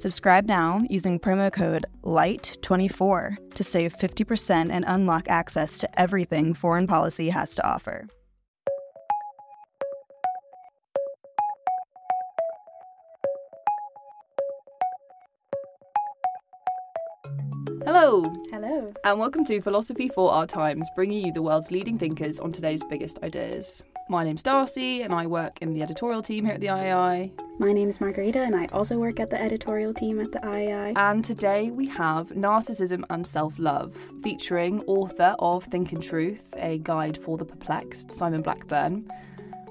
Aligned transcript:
Subscribe 0.00 0.46
now 0.46 0.80
using 0.88 1.20
promo 1.20 1.52
code 1.52 1.84
LIGHT24 2.04 3.52
to 3.54 3.62
save 3.62 3.92
50% 3.92 4.70
and 4.72 4.82
unlock 4.88 5.28
access 5.28 5.76
to 5.76 6.00
everything 6.00 6.54
foreign 6.54 6.86
policy 6.86 7.28
has 7.28 7.54
to 7.56 7.66
offer. 7.68 8.06
Hello, 17.84 18.22
Hello. 18.50 18.88
and 19.04 19.20
welcome 19.20 19.44
to 19.44 19.60
Philosophy 19.60 20.08
for 20.08 20.32
Our 20.32 20.46
Times, 20.46 20.88
bringing 20.94 21.26
you 21.26 21.32
the 21.34 21.42
world's 21.42 21.70
leading 21.70 21.98
thinkers 21.98 22.40
on 22.40 22.52
today's 22.52 22.82
biggest 22.84 23.22
ideas. 23.22 23.84
My 24.10 24.24
name's 24.24 24.42
Darcy, 24.42 25.02
and 25.02 25.14
I 25.14 25.28
work 25.28 25.62
in 25.62 25.72
the 25.72 25.82
editorial 25.82 26.20
team 26.20 26.44
here 26.44 26.54
at 26.54 26.60
the 26.60 26.66
IAI. 26.66 27.30
My 27.60 27.72
name 27.72 27.88
is 27.88 28.00
Margarita, 28.00 28.40
and 28.40 28.56
I 28.56 28.66
also 28.72 28.98
work 28.98 29.20
at 29.20 29.30
the 29.30 29.40
editorial 29.40 29.94
team 29.94 30.18
at 30.18 30.32
the 30.32 30.40
IAI. 30.40 30.94
And 30.96 31.24
today 31.24 31.70
we 31.70 31.86
have 31.86 32.30
Narcissism 32.30 33.04
and 33.08 33.24
Self 33.24 33.56
Love, 33.60 33.94
featuring 34.20 34.82
author 34.88 35.36
of 35.38 35.62
Think 35.62 35.92
and 35.92 36.02
Truth, 36.02 36.54
a 36.56 36.78
guide 36.78 37.18
for 37.18 37.38
the 37.38 37.44
perplexed, 37.44 38.10
Simon 38.10 38.42
Blackburn. 38.42 39.08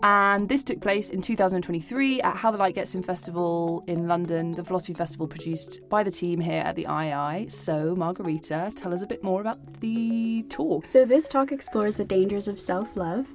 And 0.02 0.48
this 0.48 0.64
took 0.64 0.80
place 0.80 1.10
in 1.10 1.22
2023 1.22 2.22
at 2.22 2.38
How 2.38 2.52
the 2.52 2.58
Light 2.58 2.76
Gets 2.76 2.96
In 2.96 3.04
Festival 3.04 3.84
in 3.88 4.08
London, 4.08 4.54
the 4.54 4.64
philosophy 4.64 4.94
festival 4.94 5.28
produced 5.28 5.82
by 5.90 6.04
the 6.04 6.12
team 6.12 6.40
here 6.40 6.62
at 6.62 6.76
the 6.76 6.86
IAI. 6.86 7.52
So, 7.52 7.96
Margarita, 7.96 8.72
tell 8.76 8.94
us 8.94 9.02
a 9.02 9.08
bit 9.08 9.24
more 9.24 9.42
about 9.42 9.60
the 9.82 10.44
talk. 10.50 10.86
So, 10.86 11.04
this 11.04 11.28
talk 11.28 11.52
explores 11.52 11.98
the 11.98 12.06
dangers 12.06 12.48
of 12.48 12.60
self 12.60 12.96
love, 12.96 13.28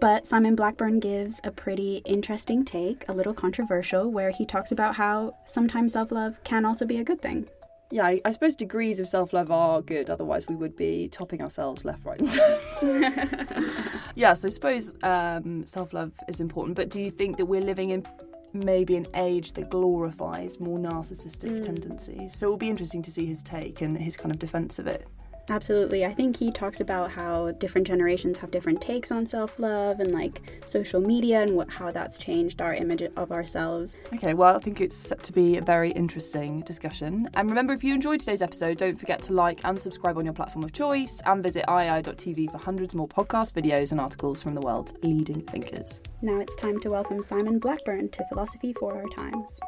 but 0.00 0.24
Simon 0.24 0.54
Blackburn 0.54 1.00
gives 1.00 1.40
a 1.42 1.50
pretty 1.50 2.02
interesting 2.04 2.64
take, 2.64 3.08
a 3.08 3.12
little 3.12 3.34
controversial, 3.34 4.10
where 4.12 4.30
he 4.30 4.46
talks 4.46 4.70
about 4.70 4.94
how 4.94 5.34
sometimes 5.44 5.92
self 5.92 6.12
love 6.12 6.42
can 6.44 6.64
also 6.64 6.86
be 6.86 6.98
a 6.98 7.04
good 7.04 7.20
thing. 7.20 7.48
Yeah, 7.92 8.06
I, 8.06 8.22
I 8.24 8.30
suppose 8.30 8.56
degrees 8.56 9.00
of 9.00 9.06
self 9.06 9.34
love 9.34 9.50
are 9.50 9.82
good, 9.82 10.08
otherwise, 10.08 10.48
we 10.48 10.54
would 10.54 10.74
be 10.76 11.08
topping 11.08 11.42
ourselves 11.42 11.84
left, 11.84 12.06
right, 12.06 12.18
and 12.18 12.28
centre. 12.28 13.70
yes, 14.14 14.46
I 14.46 14.48
suppose 14.48 14.94
um, 15.02 15.66
self 15.66 15.92
love 15.92 16.12
is 16.26 16.40
important, 16.40 16.74
but 16.74 16.88
do 16.88 17.02
you 17.02 17.10
think 17.10 17.36
that 17.36 17.44
we're 17.44 17.60
living 17.60 17.90
in 17.90 18.06
maybe 18.54 18.96
an 18.96 19.06
age 19.12 19.52
that 19.52 19.68
glorifies 19.68 20.58
more 20.58 20.78
narcissistic 20.78 21.62
tendencies? 21.62 22.34
So 22.34 22.46
it 22.46 22.50
will 22.50 22.56
be 22.56 22.70
interesting 22.70 23.02
to 23.02 23.10
see 23.10 23.26
his 23.26 23.42
take 23.42 23.82
and 23.82 23.98
his 23.98 24.16
kind 24.16 24.32
of 24.34 24.38
defence 24.38 24.78
of 24.78 24.86
it. 24.86 25.06
Absolutely. 25.48 26.04
I 26.04 26.12
think 26.12 26.36
he 26.36 26.50
talks 26.50 26.80
about 26.80 27.10
how 27.10 27.50
different 27.52 27.86
generations 27.86 28.38
have 28.38 28.50
different 28.50 28.80
takes 28.80 29.10
on 29.10 29.26
self 29.26 29.58
love 29.58 30.00
and 30.00 30.12
like 30.12 30.40
social 30.64 31.00
media 31.00 31.42
and 31.42 31.56
what, 31.56 31.70
how 31.70 31.90
that's 31.90 32.18
changed 32.18 32.60
our 32.62 32.74
image 32.74 33.02
of 33.16 33.32
ourselves. 33.32 33.96
Okay, 34.14 34.34
well, 34.34 34.56
I 34.56 34.60
think 34.60 34.80
it's 34.80 34.96
set 34.96 35.22
to 35.24 35.32
be 35.32 35.56
a 35.56 35.62
very 35.62 35.90
interesting 35.92 36.60
discussion. 36.60 37.28
And 37.34 37.48
remember, 37.48 37.72
if 37.72 37.82
you 37.82 37.94
enjoyed 37.94 38.20
today's 38.20 38.42
episode, 38.42 38.78
don't 38.78 38.98
forget 38.98 39.22
to 39.22 39.32
like 39.32 39.60
and 39.64 39.80
subscribe 39.80 40.16
on 40.16 40.24
your 40.24 40.34
platform 40.34 40.64
of 40.64 40.72
choice 40.72 41.20
and 41.26 41.42
visit 41.42 41.64
iai.tv 41.66 42.50
for 42.50 42.58
hundreds 42.58 42.94
more 42.94 43.08
podcast 43.08 43.52
videos 43.52 43.92
and 43.92 44.00
articles 44.00 44.42
from 44.42 44.54
the 44.54 44.60
world's 44.60 44.94
leading 45.02 45.42
thinkers. 45.42 46.00
Now 46.22 46.38
it's 46.38 46.56
time 46.56 46.78
to 46.80 46.90
welcome 46.90 47.22
Simon 47.22 47.58
Blackburn 47.58 48.08
to 48.10 48.24
Philosophy 48.26 48.72
for 48.72 48.94
Our 48.94 49.08
Times. 49.08 49.60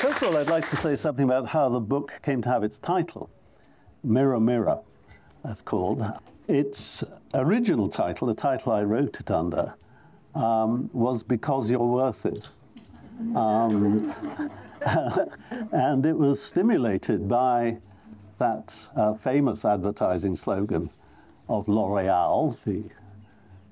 First 0.00 0.22
of 0.22 0.28
all, 0.28 0.38
I'd 0.38 0.48
like 0.48 0.66
to 0.70 0.78
say 0.78 0.96
something 0.96 1.26
about 1.26 1.46
how 1.46 1.68
the 1.68 1.78
book 1.78 2.20
came 2.22 2.40
to 2.40 2.48
have 2.48 2.64
its 2.64 2.78
title, 2.78 3.28
Mirror 4.02 4.40
Mirror, 4.40 4.80
that's 5.44 5.60
called. 5.60 6.02
Its 6.48 7.04
original 7.34 7.86
title, 7.86 8.26
the 8.26 8.34
title 8.34 8.72
I 8.72 8.82
wrote 8.82 9.20
it 9.20 9.30
under, 9.30 9.74
um, 10.34 10.88
was 10.94 11.22
Because 11.22 11.70
You're 11.70 11.80
Worth 11.80 12.24
It. 12.24 12.48
Um, 13.36 14.14
and 15.70 16.06
it 16.06 16.16
was 16.16 16.42
stimulated 16.42 17.28
by 17.28 17.76
that 18.38 18.88
uh, 18.96 19.12
famous 19.12 19.66
advertising 19.66 20.34
slogan 20.34 20.88
of 21.46 21.68
L'Oreal, 21.68 22.58
the 22.64 22.84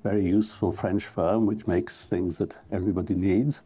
very 0.03 0.27
useful 0.27 0.73
French 0.73 1.05
firm 1.05 1.47
which 1.47 1.65
makes 1.65 2.05
things 2.05 2.37
that 2.37 2.55
everybody 2.71 3.15
needs. 3.15 3.63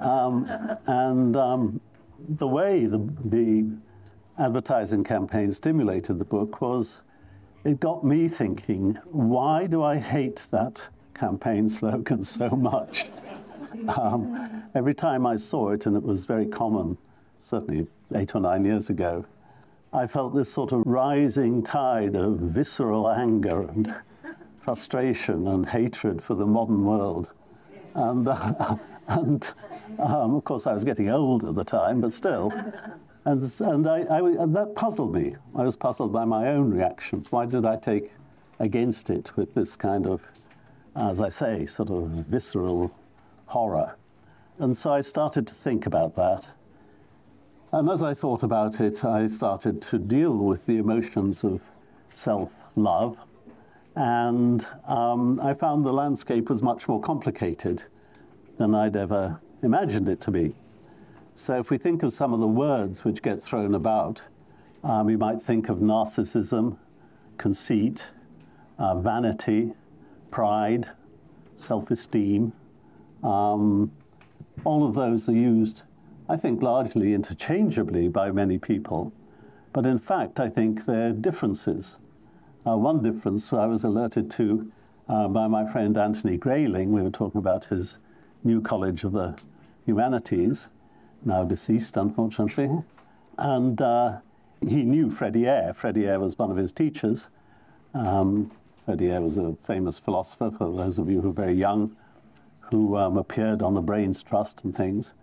Um, 0.00 0.48
and 0.86 1.36
um, 1.36 1.80
the 2.28 2.46
way 2.46 2.86
the, 2.86 2.98
the 3.24 3.66
advertising 4.38 5.04
campaign 5.04 5.52
stimulated 5.52 6.18
the 6.18 6.24
book 6.24 6.60
was 6.60 7.02
it 7.64 7.80
got 7.80 8.04
me 8.04 8.28
thinking, 8.28 8.98
why 9.06 9.66
do 9.66 9.82
I 9.82 9.98
hate 9.98 10.46
that 10.50 10.88
campaign 11.14 11.68
slogan 11.70 12.22
so 12.22 12.48
much? 12.50 13.06
Um, 14.00 14.64
every 14.74 14.94
time 14.94 15.26
I 15.26 15.36
saw 15.36 15.70
it, 15.70 15.86
and 15.86 15.96
it 15.96 16.02
was 16.02 16.24
very 16.24 16.46
common, 16.46 16.96
certainly 17.40 17.86
eight 18.14 18.34
or 18.34 18.40
nine 18.40 18.64
years 18.64 18.88
ago, 18.88 19.26
I 19.92 20.06
felt 20.06 20.34
this 20.34 20.52
sort 20.52 20.72
of 20.72 20.82
rising 20.86 21.62
tide 21.62 22.16
of 22.16 22.38
visceral 22.38 23.10
anger 23.10 23.62
and 23.62 23.94
frustration 24.60 25.46
and 25.46 25.66
hatred 25.66 26.22
for 26.22 26.34
the 26.34 26.46
modern 26.46 26.84
world. 26.84 27.32
And, 27.94 28.28
uh, 28.28 28.76
and 29.08 29.52
um, 29.98 30.34
of 30.34 30.44
course, 30.44 30.66
I 30.66 30.72
was 30.72 30.84
getting 30.84 31.08
old 31.08 31.44
at 31.44 31.54
the 31.54 31.64
time, 31.64 32.00
but 32.00 32.12
still. 32.12 32.52
And, 33.24 33.42
and, 33.60 33.86
I, 33.88 34.02
I, 34.02 34.18
and 34.20 34.54
that 34.54 34.74
puzzled 34.74 35.14
me. 35.14 35.34
I 35.54 35.64
was 35.64 35.74
puzzled 35.74 36.12
by 36.12 36.24
my 36.24 36.48
own 36.48 36.70
reactions. 36.70 37.32
Why 37.32 37.46
did 37.46 37.64
I 37.64 37.76
take 37.76 38.12
against 38.60 39.10
it 39.10 39.32
with 39.36 39.54
this 39.54 39.74
kind 39.74 40.06
of, 40.06 40.26
as 40.94 41.20
I 41.20 41.28
say, 41.28 41.66
sort 41.66 41.90
of 41.90 42.08
visceral 42.08 42.94
horror? 43.46 43.96
And 44.58 44.76
so 44.76 44.92
I 44.92 45.00
started 45.00 45.46
to 45.48 45.54
think 45.54 45.86
about 45.86 46.14
that. 46.14 46.54
And 47.72 47.88
as 47.90 48.02
I 48.02 48.14
thought 48.14 48.42
about 48.42 48.80
it, 48.80 49.04
I 49.04 49.26
started 49.26 49.82
to 49.82 49.98
deal 49.98 50.36
with 50.36 50.66
the 50.66 50.78
emotions 50.78 51.42
of 51.42 51.62
self 52.14 52.52
love. 52.76 53.18
And 53.96 54.64
um, 54.86 55.40
I 55.40 55.54
found 55.54 55.84
the 55.84 55.92
landscape 55.92 56.48
was 56.48 56.62
much 56.62 56.86
more 56.86 57.00
complicated 57.00 57.84
than 58.56 58.74
I'd 58.74 58.96
ever 58.96 59.40
imagined 59.62 60.08
it 60.08 60.20
to 60.22 60.30
be. 60.30 60.54
So, 61.34 61.58
if 61.58 61.70
we 61.70 61.78
think 61.78 62.02
of 62.02 62.12
some 62.12 62.32
of 62.32 62.40
the 62.40 62.46
words 62.46 63.04
which 63.04 63.20
get 63.22 63.42
thrown 63.42 63.74
about, 63.74 64.26
um, 64.82 65.06
we 65.06 65.16
might 65.16 65.42
think 65.42 65.68
of 65.68 65.78
narcissism, 65.78 66.78
conceit, 67.36 68.12
uh, 68.78 68.98
vanity, 68.98 69.72
pride, 70.30 70.90
self 71.56 71.90
esteem. 71.90 72.52
Um, 73.22 73.92
all 74.64 74.86
of 74.86 74.94
those 74.94 75.28
are 75.28 75.34
used, 75.34 75.82
I 76.28 76.36
think, 76.36 76.62
largely 76.62 77.12
interchangeably 77.12 78.08
by 78.08 78.30
many 78.30 78.58
people. 78.58 79.12
But 79.72 79.86
in 79.86 79.98
fact, 79.98 80.40
I 80.40 80.48
think 80.48 80.86
they're 80.86 81.12
differences. 81.12 81.98
Uh, 82.66 82.76
one 82.76 83.02
difference 83.02 83.52
I 83.52 83.66
was 83.66 83.84
alerted 83.84 84.30
to 84.32 84.72
uh, 85.08 85.28
by 85.28 85.46
my 85.46 85.70
friend 85.70 85.96
Anthony 85.96 86.36
Grayling. 86.36 86.92
We 86.92 87.02
were 87.02 87.10
talking 87.10 87.38
about 87.38 87.66
his 87.66 87.98
new 88.46 88.60
College 88.60 89.04
of 89.04 89.12
the 89.12 89.38
Humanities, 89.84 90.70
now 91.24 91.44
deceased, 91.44 91.96
unfortunately. 91.96 92.70
And 93.38 93.80
uh, 93.80 94.18
he 94.66 94.84
knew 94.84 95.10
Freddie 95.10 95.48
Ayer. 95.48 95.74
Freddie 95.74 96.08
Ayer 96.08 96.18
was 96.18 96.38
one 96.38 96.50
of 96.50 96.56
his 96.56 96.72
teachers. 96.72 97.30
Um, 97.94 98.50
Freddie 98.84 99.10
Ayer 99.10 99.20
was 99.20 99.36
a 99.36 99.54
famous 99.62 99.98
philosopher, 99.98 100.50
for 100.50 100.72
those 100.72 100.98
of 100.98 101.10
you 101.10 101.20
who 101.20 101.30
are 101.30 101.32
very 101.32 101.52
young, 101.52 101.96
who 102.60 102.96
um, 102.96 103.16
appeared 103.16 103.62
on 103.62 103.74
the 103.74 103.82
Brains 103.82 104.22
Trust 104.22 104.64
and 104.64 104.74
things. 104.74 105.14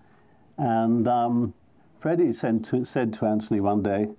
And 0.58 1.08
um, 1.08 1.54
Freddie 2.00 2.32
to, 2.34 2.86
said 2.86 3.14
to 3.14 3.26
Anthony 3.26 3.60
one 3.60 3.82
day, 3.82 4.10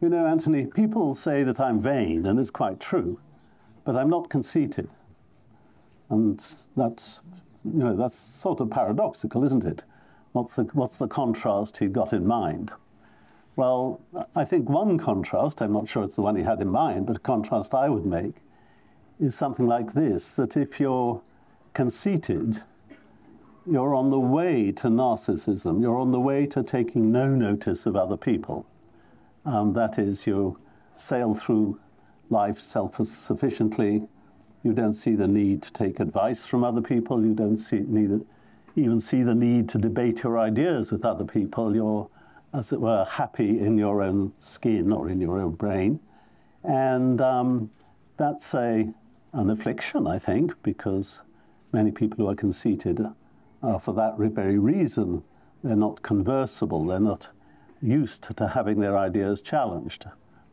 You 0.00 0.08
know, 0.08 0.26
Anthony, 0.26 0.66
people 0.66 1.14
say 1.14 1.42
that 1.42 1.60
I'm 1.60 1.80
vain, 1.80 2.26
and 2.26 2.40
it's 2.40 2.50
quite 2.50 2.80
true, 2.80 3.20
but 3.84 3.96
I'm 3.96 4.10
not 4.10 4.30
conceited. 4.30 4.88
And 6.08 6.44
that's, 6.76 7.22
you 7.66 7.80
know, 7.80 7.96
that's 7.96 8.16
sort 8.16 8.60
of 8.60 8.70
paradoxical, 8.70 9.44
isn't 9.44 9.64
it? 9.64 9.84
What's 10.32 10.56
the, 10.56 10.64
what's 10.72 10.98
the 10.98 11.08
contrast 11.08 11.78
he 11.78 11.86
got 11.88 12.12
in 12.12 12.26
mind? 12.26 12.72
Well, 13.56 14.00
I 14.34 14.44
think 14.44 14.68
one 14.68 14.98
contrast, 14.98 15.62
I'm 15.62 15.72
not 15.72 15.88
sure 15.88 16.04
it's 16.04 16.16
the 16.16 16.22
one 16.22 16.36
he 16.36 16.42
had 16.42 16.60
in 16.60 16.68
mind, 16.68 17.06
but 17.06 17.16
a 17.16 17.20
contrast 17.20 17.74
I 17.74 17.88
would 17.88 18.04
make 18.04 18.34
is 19.18 19.34
something 19.34 19.66
like 19.66 19.94
this 19.94 20.32
that 20.32 20.56
if 20.56 20.78
you're 20.78 21.22
conceited, 21.72 22.58
you're 23.66 23.94
on 23.94 24.10
the 24.10 24.20
way 24.20 24.72
to 24.72 24.88
narcissism, 24.88 25.80
you're 25.80 25.98
on 25.98 26.12
the 26.12 26.20
way 26.20 26.46
to 26.46 26.62
taking 26.62 27.10
no 27.10 27.28
notice 27.28 27.86
of 27.86 27.96
other 27.96 28.16
people. 28.16 28.66
Um, 29.46 29.72
that 29.72 29.98
is, 29.98 30.26
you 30.26 30.58
sail 30.94 31.34
through 31.34 31.80
life 32.28 32.58
self 32.58 32.96
sufficiently, 33.06 34.06
you 34.62 34.72
don't 34.72 34.94
see 34.94 35.14
the 35.14 35.28
need 35.28 35.62
to 35.62 35.72
take 35.72 36.00
advice 36.00 36.44
from 36.44 36.64
other 36.64 36.82
people, 36.82 37.24
you 37.24 37.34
don't 37.34 37.58
see, 37.58 37.84
neither, 37.86 38.20
even 38.74 39.00
see 39.00 39.22
the 39.22 39.34
need 39.34 39.68
to 39.70 39.78
debate 39.78 40.22
your 40.22 40.38
ideas 40.38 40.92
with 40.92 41.04
other 41.04 41.24
people. 41.24 41.74
You're, 41.74 42.08
as 42.52 42.72
it 42.72 42.80
were, 42.80 43.04
happy 43.04 43.58
in 43.58 43.78
your 43.78 44.02
own 44.02 44.32
skin 44.38 44.92
or 44.92 45.08
in 45.08 45.20
your 45.20 45.38
own 45.38 45.52
brain. 45.52 46.00
And 46.64 47.20
um, 47.20 47.70
that's 48.16 48.54
a, 48.54 48.92
an 49.32 49.50
affliction, 49.50 50.06
I 50.06 50.18
think, 50.18 50.60
because 50.62 51.22
many 51.72 51.92
people 51.92 52.24
who 52.24 52.30
are 52.30 52.34
conceited 52.34 53.00
are 53.62 53.80
for 53.80 53.92
that 53.94 54.18
very 54.18 54.58
reason. 54.58 55.22
They're 55.62 55.76
not 55.76 56.02
conversable, 56.02 56.84
they're 56.84 57.00
not 57.00 57.28
used 57.82 58.36
to 58.36 58.48
having 58.48 58.80
their 58.80 58.96
ideas 58.96 59.40
challenged. 59.40 60.06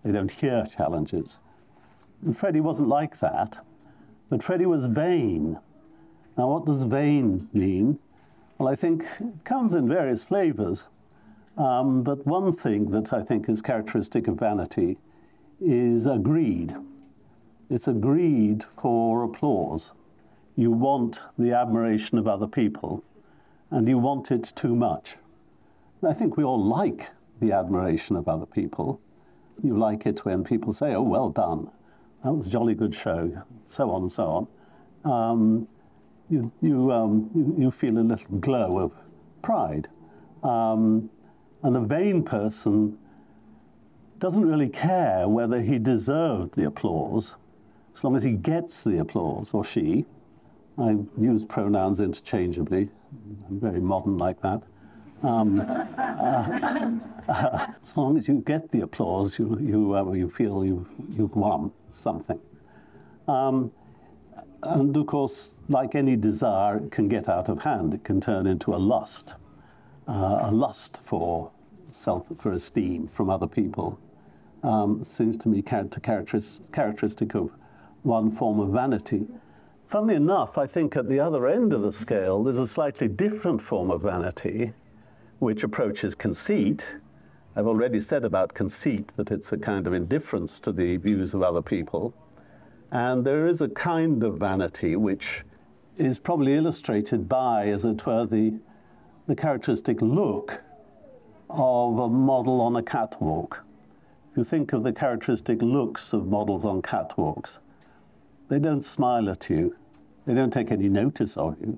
They 0.03 0.11
don't 0.11 0.31
hear 0.31 0.65
challenges. 0.65 1.39
And 2.23 2.37
Freddie 2.37 2.61
wasn't 2.61 2.89
like 2.89 3.19
that, 3.19 3.65
but 4.33 4.41
Freddie 4.41 4.65
was 4.65 4.87
vain. 4.87 5.59
Now, 6.35 6.47
what 6.47 6.65
does 6.65 6.81
vain 6.85 7.49
mean? 7.53 7.99
Well, 8.57 8.67
I 8.67 8.73
think 8.73 9.05
it 9.19 9.43
comes 9.43 9.75
in 9.75 9.87
various 9.87 10.23
flavors. 10.23 10.87
Um, 11.55 12.01
but 12.01 12.25
one 12.25 12.51
thing 12.51 12.89
that 12.89 13.13
I 13.13 13.21
think 13.21 13.47
is 13.47 13.61
characteristic 13.61 14.27
of 14.27 14.39
vanity 14.39 14.97
is 15.61 16.07
a 16.07 16.17
greed. 16.17 16.75
It's 17.69 17.87
a 17.87 17.93
greed 17.93 18.63
for 18.63 19.21
applause. 19.23 19.93
You 20.55 20.71
want 20.71 21.27
the 21.37 21.51
admiration 21.51 22.17
of 22.17 22.27
other 22.27 22.47
people, 22.47 23.03
and 23.69 23.87
you 23.87 23.99
want 23.99 24.31
it 24.31 24.51
too 24.55 24.75
much. 24.75 25.17
I 26.03 26.13
think 26.13 26.37
we 26.37 26.43
all 26.43 26.59
like 26.59 27.11
the 27.39 27.51
admiration 27.51 28.15
of 28.15 28.27
other 28.27 28.47
people. 28.47 28.99
You 29.61 29.77
like 29.77 30.07
it 30.07 30.25
when 30.25 30.43
people 30.43 30.73
say, 30.73 30.95
oh, 30.95 31.03
well 31.03 31.29
done, 31.29 31.69
that 32.23 32.33
was 32.33 32.47
a 32.47 32.49
jolly 32.49 32.73
good 32.73 32.95
show, 32.95 33.43
so 33.65 33.91
on 33.91 34.03
and 34.03 34.11
so 34.11 34.47
on. 35.05 35.11
Um, 35.11 35.67
you, 36.29 36.51
you, 36.61 36.91
um, 36.91 37.29
you, 37.35 37.65
you, 37.65 37.71
feel 37.71 37.97
a 37.97 37.99
little 37.99 38.37
glow 38.37 38.77
of 38.77 38.93
pride. 39.41 39.89
Um, 40.41 41.09
and 41.63 41.75
a 41.75 41.81
vain 41.81 42.23
person 42.23 42.97
doesn't 44.19 44.45
really 44.45 44.69
care 44.69 45.27
whether 45.27 45.61
he 45.61 45.77
deserved 45.77 46.55
the 46.55 46.65
applause, 46.65 47.35
as 47.93 48.03
long 48.05 48.15
as 48.15 48.23
he 48.23 48.31
gets 48.31 48.83
the 48.83 48.99
applause, 48.99 49.53
or 49.53 49.65
she. 49.65 50.05
I 50.77 50.97
use 51.19 51.43
pronouns 51.43 51.99
interchangeably. 51.99 52.89
I'm 53.49 53.59
very 53.59 53.81
modern 53.81 54.17
like 54.17 54.41
that. 54.41 54.63
Um, 55.23 55.59
uh, 55.97 56.91
uh, 57.27 57.67
as 57.81 57.97
long 57.97 58.17
as 58.17 58.29
you 58.29 58.35
get 58.35 58.71
the 58.71 58.81
applause, 58.81 59.37
you, 59.37 59.57
you, 59.59 59.95
uh, 59.95 60.13
you 60.13 60.29
feel 60.29 60.65
you've, 60.65 60.89
you've 61.09 61.35
won 61.35 61.71
something. 61.93 62.39
Um, 63.27 63.71
and 64.63 64.95
of 64.95 65.07
course, 65.07 65.57
like 65.69 65.95
any 65.95 66.15
desire, 66.15 66.77
it 66.77 66.91
can 66.91 67.07
get 67.07 67.27
out 67.27 67.49
of 67.49 67.63
hand. 67.63 67.93
It 67.93 68.03
can 68.03 68.21
turn 68.21 68.47
into 68.47 68.73
a 68.73 68.77
lust, 68.77 69.35
uh, 70.07 70.39
a 70.43 70.51
lust 70.51 71.01
for 71.03 71.51
self, 71.85 72.27
for 72.37 72.51
esteem 72.51 73.07
from 73.07 73.29
other 73.29 73.47
people. 73.47 73.99
Um, 74.63 75.03
seems 75.03 75.37
to 75.39 75.49
me 75.49 75.61
characteristic 75.61 77.35
of 77.35 77.51
one 78.03 78.31
form 78.31 78.59
of 78.59 78.69
vanity. 78.69 79.27
Funnily 79.87 80.15
enough, 80.15 80.57
I 80.57 80.65
think 80.65 80.95
at 80.95 81.09
the 81.09 81.19
other 81.19 81.45
end 81.47 81.73
of 81.73 81.81
the 81.81 81.91
scale, 81.91 82.43
there's 82.43 82.57
a 82.57 82.67
slightly 82.67 83.07
different 83.07 83.61
form 83.61 83.91
of 83.91 84.01
vanity, 84.03 84.73
which 85.39 85.63
approaches 85.63 86.15
conceit. 86.15 86.95
I've 87.55 87.67
already 87.67 88.01
said 88.01 88.25
about 88.25 88.55
conceit 88.55 89.13
that 89.15 89.29
it's 89.29 89.51
a 89.51 89.57
kind 89.57 89.85
of 89.85 89.93
indifference 89.93 90.59
to 90.61 90.71
the 90.71 90.97
views 90.97 91.35
of 91.35 91.43
other 91.43 91.61
people. 91.61 92.13
And 92.91 93.23
there 93.23 93.45
is 93.45 93.61
a 93.61 93.69
kind 93.69 94.23
of 94.23 94.39
vanity 94.39 94.95
which 94.95 95.43
is 95.95 96.19
probably 96.19 96.55
illustrated 96.55 97.29
by, 97.29 97.67
as 97.67 97.85
it 97.85 98.05
were, 98.07 98.25
the, 98.25 98.55
the 99.27 99.35
characteristic 99.35 100.01
look 100.01 100.63
of 101.51 101.99
a 101.99 102.09
model 102.09 102.59
on 102.59 102.75
a 102.75 102.81
catwalk. 102.81 103.63
If 104.31 104.37
you 104.37 104.43
think 104.43 104.73
of 104.73 104.83
the 104.83 104.93
characteristic 104.93 105.61
looks 105.61 106.11
of 106.11 106.25
models 106.25 106.65
on 106.65 106.81
catwalks, 106.81 107.59
they 108.49 108.57
don't 108.57 108.83
smile 108.83 109.29
at 109.29 109.47
you, 109.51 109.75
they 110.25 110.33
don't 110.33 110.51
take 110.51 110.71
any 110.71 110.89
notice 110.89 111.37
of 111.37 111.55
you. 111.61 111.77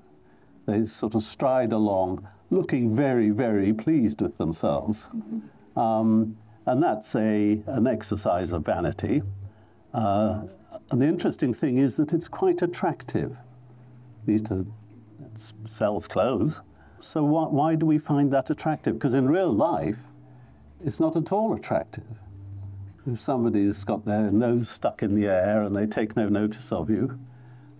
They 0.64 0.86
sort 0.86 1.14
of 1.14 1.22
stride 1.22 1.72
along 1.72 2.26
looking 2.50 2.96
very, 2.96 3.28
very 3.28 3.74
pleased 3.74 4.22
with 4.22 4.38
themselves. 4.38 5.10
Mm-hmm. 5.14 5.40
Um, 5.76 6.36
and 6.66 6.82
that's 6.82 7.14
a, 7.14 7.62
an 7.66 7.86
exercise 7.86 8.52
of 8.52 8.64
vanity. 8.64 9.22
Uh, 9.94 10.46
and 10.90 11.00
the 11.00 11.06
interesting 11.06 11.54
thing 11.54 11.78
is 11.78 11.96
that 11.96 12.12
it's 12.12 12.28
quite 12.28 12.62
attractive. 12.62 13.36
These 14.26 14.42
to 14.42 14.66
sells 15.64 16.08
clothes. 16.08 16.60
So 17.00 17.22
why, 17.24 17.46
why 17.46 17.74
do 17.74 17.86
we 17.86 17.98
find 17.98 18.32
that 18.32 18.50
attractive? 18.50 18.94
Because 18.94 19.14
in 19.14 19.28
real 19.28 19.52
life, 19.52 19.98
it's 20.84 21.00
not 21.00 21.16
at 21.16 21.32
all 21.32 21.54
attractive. 21.54 22.04
If 23.06 23.18
somebody's 23.18 23.84
got 23.84 24.04
their 24.04 24.32
nose 24.32 24.68
stuck 24.68 25.02
in 25.02 25.14
the 25.14 25.26
air 25.26 25.62
and 25.62 25.76
they 25.76 25.86
take 25.86 26.16
no 26.16 26.28
notice 26.28 26.72
of 26.72 26.90
you, 26.90 27.18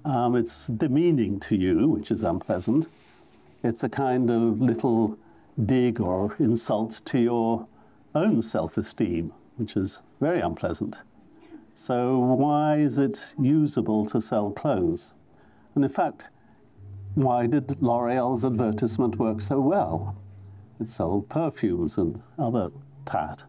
um, 0.04 0.36
it's 0.36 0.68
demeaning 0.68 1.40
to 1.40 1.56
you, 1.56 1.88
which 1.88 2.10
is 2.10 2.22
unpleasant. 2.22 2.86
It's 3.64 3.82
a 3.82 3.88
kind 3.88 4.30
of 4.30 4.60
little 4.60 5.18
dig 5.64 6.00
or 6.00 6.36
insult 6.38 7.00
to 7.06 7.18
your 7.18 7.66
own 8.16 8.42
self 8.42 8.76
esteem, 8.76 9.32
which 9.56 9.76
is 9.76 10.02
very 10.20 10.40
unpleasant. 10.40 11.02
So, 11.74 12.18
why 12.18 12.76
is 12.76 12.98
it 12.98 13.34
usable 13.38 14.06
to 14.06 14.20
sell 14.20 14.50
clothes? 14.50 15.14
And 15.74 15.84
in 15.84 15.90
fact, 15.90 16.28
why 17.14 17.46
did 17.46 17.80
L'Oreal's 17.82 18.44
advertisement 18.44 19.16
work 19.16 19.40
so 19.40 19.60
well? 19.60 20.16
It 20.80 20.88
sold 20.88 21.28
perfumes 21.28 21.98
and 21.98 22.22
other 22.38 22.70
tat. 23.04 23.44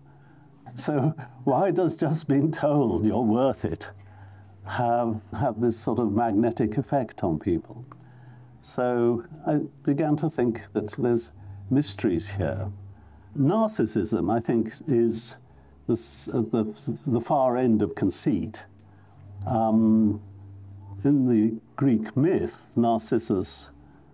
So, 0.76 1.16
why 1.44 1.72
does 1.72 1.98
just 1.98 2.28
being 2.28 2.52
told 2.52 3.06
you're 3.06 3.22
worth 3.22 3.66
it 3.66 3.92
have, 4.66 5.22
have 5.40 5.60
this 5.62 5.80
sort 5.80 6.00
of 6.00 6.12
magnetic 6.12 6.78
effect 6.78 7.24
on 7.24 7.40
people? 7.40 7.86
So 8.62 9.24
I 9.46 9.62
began 9.84 10.18
to 10.18 10.30
think 10.30 10.62
that 10.74 10.92
there's 10.98 11.32
mysteries 11.70 12.28
here. 12.28 12.70
Narcissism, 13.38 14.34
I 14.34 14.40
think, 14.40 14.68
is 14.88 15.38
the, 15.88 15.94
the, 16.52 17.12
the 17.12 17.22
far 17.22 17.58
end 17.58 17.82
of 17.82 17.96
conceit. 17.96 18.66
Um, 19.48 20.22
in 21.04 21.28
the 21.28 21.60
Greek 21.76 22.18
myth, 22.18 22.60
Narcissus 22.76 23.72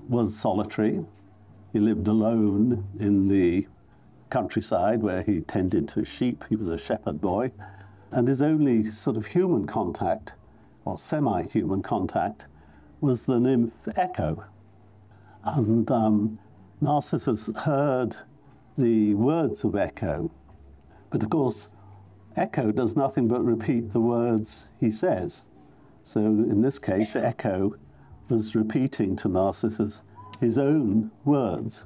was 0.10 0.36
solitary. 0.36 1.06
He 1.72 1.80
lived 1.80 2.08
alone 2.08 2.86
in 3.00 3.28
the 3.28 3.68
countryside 4.30 5.02
where 5.02 5.22
he 5.24 5.42
tended 5.42 5.88
to 5.90 6.04
sheep. 6.06 6.44
He 6.50 6.56
was 6.56 6.70
a 6.70 6.78
shepherd 6.78 7.22
boy. 7.22 7.52
And 8.12 8.28
his 8.28 8.42
only 8.42 8.84
sort 8.84 9.18
of 9.18 9.28
human 9.28 9.66
contact, 9.66 10.34
or 10.86 11.00
semi 11.00 11.44
human 11.44 11.82
contact, 11.82 12.46
was 13.02 13.26
the 13.26 13.40
nymph 13.40 13.74
Echo. 13.98 14.44
And 15.44 15.90
um, 15.90 16.40
Narcissus 16.82 17.50
heard 17.64 18.18
the 18.78 19.14
words 19.16 19.64
of 19.64 19.76
Echo. 19.76 20.32
But 21.10 21.24
of 21.24 21.30
course, 21.30 21.74
Echo 22.36 22.72
does 22.72 22.96
nothing 22.96 23.28
but 23.28 23.44
repeat 23.44 23.92
the 23.92 24.02
words 24.02 24.72
he 24.80 24.90
says. 24.90 25.50
So 26.04 26.22
in 26.22 26.62
this 26.62 26.80
case, 26.80 27.16
Echo 27.16 27.76
was 28.30 28.56
repeating 28.56 29.16
to 29.18 29.30
Narcissus 29.30 30.04
his 30.40 30.58
own 30.58 31.12
words. 31.24 31.86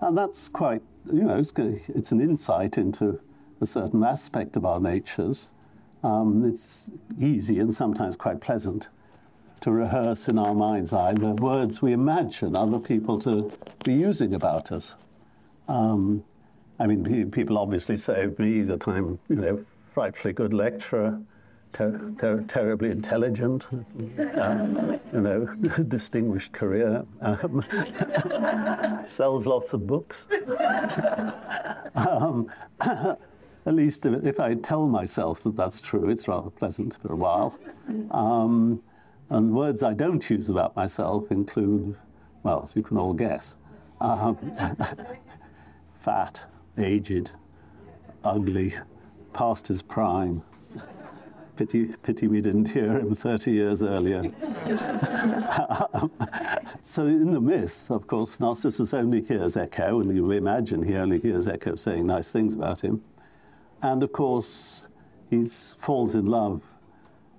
And 0.00 0.16
that's 0.16 0.48
quite, 0.48 0.82
you 1.12 1.22
know, 1.22 1.36
it's, 1.36 1.52
it's 1.88 2.12
an 2.12 2.20
insight 2.20 2.78
into 2.78 3.20
a 3.60 3.66
certain 3.66 4.02
aspect 4.02 4.56
of 4.56 4.64
our 4.64 4.80
natures. 4.80 5.50
Um, 6.02 6.44
it's 6.44 6.90
easy 7.20 7.58
and 7.58 7.74
sometimes 7.74 8.16
quite 8.16 8.40
pleasant 8.40 8.88
to 9.60 9.72
rehearse 9.72 10.28
in 10.28 10.38
our 10.38 10.54
mind's 10.54 10.92
eye 10.92 11.14
the 11.14 11.32
words 11.34 11.82
we 11.82 11.92
imagine 11.92 12.56
other 12.56 12.78
people 12.78 13.18
to 13.18 13.50
be 13.84 13.92
using 13.92 14.32
about 14.32 14.70
us. 14.70 14.94
Um, 15.68 16.24
I 16.80 16.86
mean, 16.86 17.30
people 17.30 17.58
obviously 17.58 17.96
say 17.96 18.24
of 18.24 18.38
me 18.38 18.62
that 18.62 18.86
I'm, 18.86 19.18
you 19.28 19.36
know, 19.36 19.64
frightfully 19.92 20.32
good 20.32 20.54
lecturer, 20.54 21.20
ter- 21.72 22.12
ter- 22.18 22.42
terribly 22.42 22.90
intelligent, 22.90 23.66
um, 24.36 25.00
you 25.12 25.20
know, 25.20 25.46
distinguished 25.88 26.52
career, 26.52 27.04
um, 27.20 27.64
sells 29.06 29.46
lots 29.46 29.72
of 29.74 29.86
books. 29.86 30.28
um, 31.96 32.50
at 32.80 33.74
least 33.74 34.06
if 34.06 34.40
I 34.40 34.54
tell 34.54 34.86
myself 34.86 35.42
that 35.42 35.56
that's 35.56 35.80
true, 35.80 36.08
it's 36.08 36.28
rather 36.28 36.50
pleasant 36.50 36.98
for 37.02 37.12
a 37.12 37.16
while. 37.16 37.58
Um, 38.10 38.82
and 39.30 39.52
words 39.52 39.82
I 39.82 39.92
don't 39.92 40.28
use 40.30 40.48
about 40.48 40.74
myself 40.76 41.30
include, 41.30 41.96
well, 42.44 42.70
you 42.74 42.82
can 42.82 42.96
all 42.96 43.12
guess, 43.12 43.58
um, 44.00 44.38
fat, 46.08 46.42
aged, 46.78 47.32
ugly, 48.24 48.74
past 49.34 49.68
his 49.68 49.82
prime. 49.82 50.42
Pity, 51.54 51.88
pity 52.02 52.26
we 52.28 52.40
didn't 52.40 52.66
hear 52.66 52.98
him 52.98 53.14
30 53.14 53.50
years 53.50 53.82
earlier. 53.82 54.22
so, 56.80 57.04
in 57.04 57.30
the 57.30 57.40
myth, 57.42 57.90
of 57.90 58.06
course, 58.06 58.40
Narcissus 58.40 58.94
only 58.94 59.20
hears 59.20 59.58
Echo, 59.58 60.00
and 60.00 60.16
you 60.16 60.30
imagine 60.30 60.82
he 60.82 60.96
only 60.96 61.20
hears 61.20 61.46
Echo 61.46 61.74
saying 61.76 62.06
nice 62.06 62.32
things 62.32 62.54
about 62.54 62.80
him. 62.80 63.04
And 63.82 64.02
of 64.02 64.10
course, 64.10 64.88
he 65.28 65.46
falls 65.46 66.14
in 66.14 66.24
love 66.24 66.62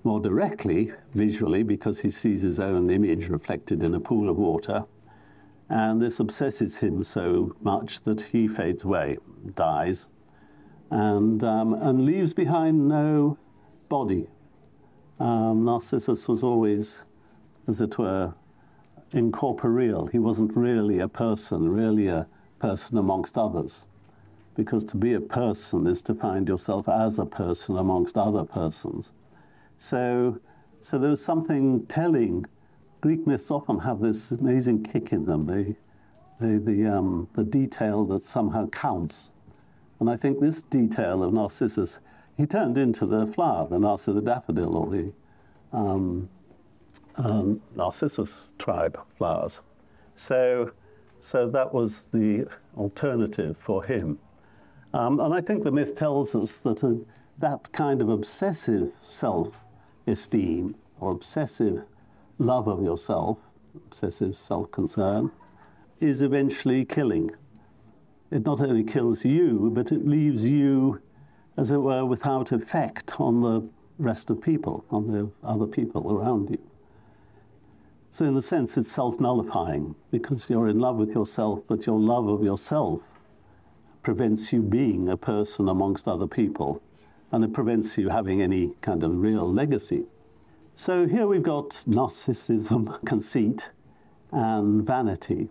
more 0.03 0.19
directly, 0.19 0.93
visually, 1.15 1.63
because 1.63 2.01
he 2.01 2.11
sees 2.11 2.43
his 2.43 2.59
own 2.59 2.91
image 2.91 3.29
reflected 3.29 3.81
in 3.81 3.95
a 3.95 3.99
pool 3.99 4.29
of 4.29 4.38
water. 4.38 4.85
And 5.69 6.01
this 6.01 6.19
obsesses 6.19 6.77
him 6.77 7.03
so 7.03 7.55
much 7.61 8.01
that 8.01 8.21
he 8.21 8.47
fades 8.47 8.83
away, 8.83 9.17
dies, 9.55 10.09
and, 10.89 11.43
um, 11.43 11.73
and 11.73 12.05
leaves 12.05 12.33
behind 12.33 12.88
no 12.88 13.38
body. 13.88 14.27
Um, 15.19 15.65
Narcissus 15.65 16.27
was 16.27 16.41
always, 16.41 17.05
as 17.67 17.81
it 17.81 17.99
were, 17.99 18.33
incorporeal. 19.11 20.07
He 20.07 20.17
wasn't 20.17 20.55
really 20.55 20.99
a 20.99 21.07
person, 21.07 21.69
really 21.69 22.07
a 22.07 22.27
person 22.59 22.97
amongst 22.97 23.38
others. 23.38 23.88
Because 24.55 24.83
to 24.85 24.97
be 24.97 25.13
a 25.13 25.21
person 25.21 25.85
is 25.85 26.01
to 26.03 26.15
find 26.15 26.47
yourself 26.47 26.89
as 26.89 27.19
a 27.19 27.25
person 27.25 27.77
amongst 27.77 28.17
other 28.17 28.43
persons. 28.43 29.13
So, 29.77 30.39
so 30.81 30.97
there 30.97 31.11
was 31.11 31.23
something 31.23 31.85
telling 31.85 32.45
Greek 33.01 33.25
myths 33.25 33.50
often 33.50 33.79
have 33.79 34.00
this 34.00 34.32
amazing 34.32 34.84
kick 34.84 35.13
in 35.13 35.25
them, 35.25 35.46
the, 35.46 35.75
the, 36.39 36.60
the, 36.60 36.86
um, 36.86 37.29
the 37.34 37.44
detail 37.44 38.06
that 38.06 38.24
somehow 38.24 38.68
counts. 38.70 39.32
And 40.00 40.10
I 40.10 40.18
think 40.18 40.39
this 40.39 40.62
detail 40.62 41.24
of 41.24 41.34
Narcissus, 41.34 42.00
he 42.36 42.46
turned 42.46 42.77
into 42.77 43.06
the 43.06 43.25
flower, 43.25 43.68
the 43.68 43.79
Narcissus 43.79 44.15
the 44.15 44.22
daffodil, 44.22 44.75
or 44.75 44.89
the 44.89 45.13
um, 45.72 46.29
um, 47.18 47.62
Narcissus 47.75 48.50
tribe 48.58 49.00
flowers. 49.18 49.62
So, 50.15 50.72
so 51.20 51.50
that 51.50 51.74
was 51.74 52.10
the 52.10 52.48
alternative 52.77 53.58
for 53.58 53.84
him. 53.84 54.20
Um, 54.94 55.20
and 55.20 55.34
I 55.34 55.41
think 55.41 55.63
the 55.63 55.72
myth 55.72 55.96
tells 55.96 56.36
us 56.36 56.58
that 56.60 56.84
a, 56.84 57.00
that 57.38 57.72
kind 57.72 58.01
of 58.01 58.10
obsessive 58.10 58.91
self 59.01 59.58
esteem 60.08 60.75
or 61.00 61.12
obsessive 61.12 61.84
love 62.39 62.67
of 62.67 62.81
yourself, 62.81 63.38
obsessive 63.75 64.36
self 64.36 64.72
concern, 64.72 65.31
is 66.00 66.22
eventually 66.22 66.86
killing. 66.86 67.29
It 68.31 68.46
not 68.46 68.62
only 68.62 68.84
kills 68.84 69.25
you, 69.25 69.69
but 69.74 69.91
it 69.91 70.08
leaves 70.08 70.48
you, 70.48 71.01
as 71.58 71.72
it 71.72 71.77
were, 71.77 72.05
without 72.05 72.51
effect 72.51 73.19
on 73.19 73.41
the 73.41 73.69
rest 73.98 74.29
of 74.29 74.41
people, 74.41 74.86
on 74.89 75.08
the 75.08 75.29
other 75.43 75.67
people 75.67 76.12
around 76.12 76.50
you. 76.50 76.60
So, 78.12 78.25
in 78.25 78.36
a 78.36 78.41
sense, 78.41 78.77
it's 78.77 78.91
self 78.91 79.19
nullifying 79.19 79.96
because 80.10 80.50
you're 80.50 80.67
in 80.69 80.79
love 80.79 80.96
with 80.96 81.12
yourself, 81.12 81.62
but 81.67 81.86
your 81.86 82.00
love 82.00 82.27
of 82.27 82.43
yourself 82.43 83.01
prevents 84.01 84.51
you 84.53 84.62
being 84.62 85.10
a 85.10 85.17
person 85.17 85.67
amongst 85.67 86.08
other 86.08 86.25
people 86.25 86.81
and 87.31 87.43
it 87.43 87.53
prevents 87.53 87.98
you 87.98 88.10
having 88.10 88.41
any 88.41 88.74
kind 88.81 89.03
of 89.03 89.15
real 89.19 89.51
legacy. 89.51 90.05
So 90.79 91.07
here 91.07 91.27
we've 91.27 91.43
got 91.43 91.71
narcissism, 91.89 93.05
conceit, 93.05 93.69
and 94.31 94.88
vanity. 94.88 95.50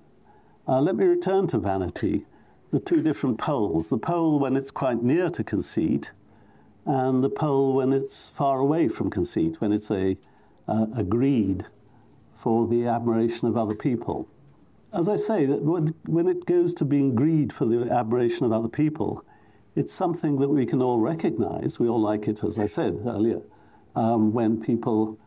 Uh, 0.67 0.81
let 0.81 0.97
me 0.97 1.05
return 1.05 1.47
to 1.49 1.59
vanity, 1.59 2.25
the 2.71 2.81
two 2.81 3.03
different 3.03 3.37
poles. 3.37 3.91
The 3.91 3.99
pole 3.99 4.39
when 4.39 4.57
it's 4.57 4.71
quite 4.71 5.03
near 5.03 5.29
to 5.29 5.45
conceit, 5.45 6.13
and 6.87 7.23
the 7.23 7.29
pole 7.29 7.75
when 7.75 7.93
it's 7.93 8.31
far 8.31 8.61
away 8.61 8.89
from 8.89 9.11
conceit, 9.11 9.61
when 9.61 9.71
it's 9.71 9.91
a, 9.91 10.17
a 10.67 11.05
greed 11.05 11.67
for 12.33 12.67
the 12.67 12.87
admiration 12.87 13.49
of 13.49 13.59
other 13.59 13.75
people. 13.75 14.31
As 14.95 15.11
I 15.11 15.17
say, 15.17 15.45
that 15.45 15.63
when 16.07 16.27
it 16.27 16.47
goes 16.47 16.73
to 16.73 16.87
being 16.87 17.15
greed 17.15 17.53
for 17.53 17.67
the 17.67 17.93
admiration 17.93 18.47
of 18.47 18.53
other 18.53 18.71
people, 18.71 19.23
it's 19.77 19.93
something 19.93 20.39
that 20.39 20.49
we 20.49 20.65
can 20.65 20.81
all 20.81 21.01
recognize. 21.01 21.79
We 21.79 21.87
all 21.87 22.01
like 22.01 22.29
it, 22.29 22.43
as 22.43 22.59
I 22.59 22.65
said 22.65 23.03
earlier 23.05 23.43
um, 23.99 24.33
when 24.33 24.61
people 24.61 25.19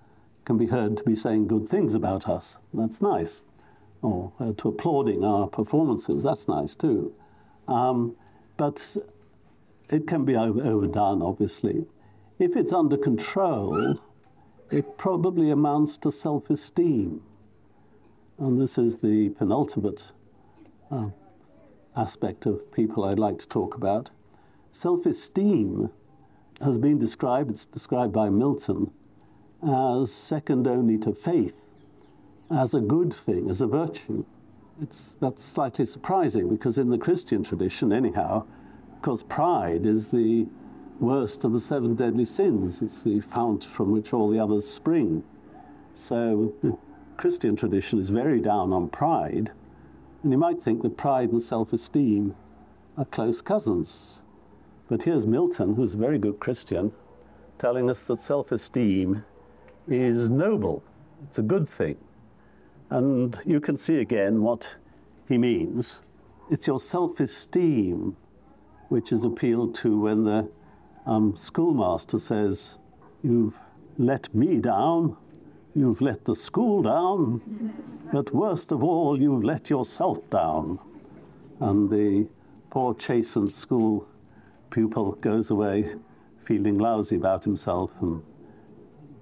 can 0.46 0.58
be 0.58 0.68
heard 0.68 0.96
to 0.98 1.04
be 1.04 1.14
saying 1.14 1.48
good 1.48 1.68
things 1.68 1.94
about 1.94 2.28
us. 2.30 2.60
That's 2.74 3.02
nice. 3.02 3.44
Or 4.02 4.32
uh, 4.40 4.54
to 4.58 4.70
applauding 4.70 5.24
our 5.26 5.48
performances. 5.48 6.24
That's 6.24 6.48
nice 6.48 6.74
too. 6.74 7.14
Um, 7.68 8.16
but 8.56 8.98
it 9.90 10.08
can 10.08 10.24
be 10.24 10.38
over- 10.38 10.64
overdone, 10.64 11.22
obviously. 11.22 11.86
If 12.40 12.56
it's 12.56 12.72
under 12.72 12.98
control, 12.98 14.00
it 14.72 14.98
probably 14.98 15.52
amounts 15.52 15.98
to 16.00 16.12
self 16.12 16.50
esteem. 16.50 17.22
And 18.40 18.60
this 18.60 18.78
is 18.78 19.02
the 19.02 19.30
penultimate 19.32 20.14
uh, 20.90 21.10
aspect 21.96 22.46
of 22.46 22.72
people 22.72 23.04
I'd 23.04 23.20
like 23.20 23.38
to 23.40 23.48
talk 23.48 23.76
about. 23.76 24.12
Self 24.72 25.06
esteem 25.06 25.92
has 26.64 26.78
been 26.78 26.98
described, 26.98 27.52
it's 27.52 27.66
described 27.66 28.14
by 28.14 28.30
Milton, 28.30 28.92
as 29.64 30.12
second 30.12 30.68
only 30.68 30.98
to 31.00 31.14
faith, 31.14 31.62
as 32.50 32.74
a 32.74 32.82
good 32.82 33.14
thing, 33.14 33.50
as 33.50 33.62
a 33.62 33.68
virtue. 33.68 34.26
It's, 34.80 35.14
that's 35.16 35.44
slightly 35.44 35.86
surprising 35.86 36.50
because 36.50 36.78
in 36.78 36.90
the 36.90 36.98
Christian 36.98 37.44
tradition, 37.44 37.94
anyhow, 37.94 38.46
because 39.00 39.24
pride 39.24 39.86
is 39.86 40.12
the 40.12 40.48
worst 41.00 41.44
of 41.44 41.54
the 41.54 41.60
seven 41.60 41.96
deadly 41.96 42.26
sins. 42.26 42.82
It's 42.82 43.04
the 43.04 43.20
fount 43.20 43.64
from 43.64 43.92
which 43.92 44.14
all 44.14 44.30
the 44.30 44.40
others 44.40 44.68
spring. 44.68 45.24
So 45.94 46.54
the 46.62 46.78
Christian 47.18 47.56
tradition 47.56 48.00
is 48.00 48.10
very 48.10 48.40
down 48.40 48.72
on 48.72 48.90
pride, 48.90 49.52
and 50.24 50.32
you 50.32 50.38
might 50.38 50.62
think 50.62 50.84
that 50.84 50.98
pride 50.98 51.32
and 51.32 51.42
self 51.42 51.74
esteem 51.74 52.36
are 52.98 53.06
close 53.06 53.42
cousins. 53.42 54.24
But 54.92 55.04
here's 55.04 55.26
Milton, 55.26 55.76
who's 55.76 55.94
a 55.94 55.98
very 55.98 56.20
good 56.20 56.42
Christian, 56.42 56.92
telling 57.58 57.90
us 57.90 58.06
that 58.08 58.20
self 58.20 58.52
esteem 58.52 59.24
is 59.88 60.30
noble, 60.30 60.84
it's 61.24 61.40
a 61.40 61.42
good 61.42 61.70
thing. 61.70 61.96
And 62.90 63.40
you 63.46 63.62
can 63.62 63.78
see 63.78 64.00
again 64.00 64.42
what 64.42 64.76
he 65.30 65.38
means. 65.38 66.04
It's 66.50 66.68
your 66.68 66.82
self 66.82 67.22
esteem 67.22 68.18
which 68.90 69.14
is 69.14 69.24
appealed 69.24 69.76
to 69.76 69.98
when 69.98 70.26
the 70.26 70.52
um, 71.06 71.38
schoolmaster 71.38 72.20
says, 72.20 72.78
You've 73.24 73.58
let 73.98 74.36
me 74.36 74.58
down, 74.58 75.16
you've 75.74 76.02
let 76.02 76.26
the 76.26 76.36
school 76.36 76.82
down, 76.82 77.72
but 78.12 78.34
worst 78.34 78.74
of 78.74 78.84
all, 78.84 79.22
you've 79.22 79.46
let 79.46 79.70
yourself 79.70 80.30
down. 80.30 80.80
And 81.62 81.90
the 81.90 82.28
poor 82.70 82.94
chastened 82.94 83.54
school 83.54 84.06
pupil 84.72 85.14
goes 85.14 85.52
away 85.52 85.94
feeling 86.44 86.78
lousy 86.78 87.16
about 87.16 87.44
himself 87.44 87.92
and 88.02 88.22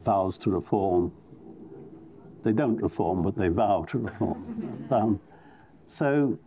vows 0.03 0.37
to 0.37 0.49
reform. 0.49 1.11
They 2.43 2.53
don't 2.53 2.81
reform, 2.81 3.21
but 3.21 3.35
they 3.35 3.49
vow 3.49 3.83
to 3.89 3.99
reform. 3.99 4.87
um, 4.91 5.19
so 5.87 6.39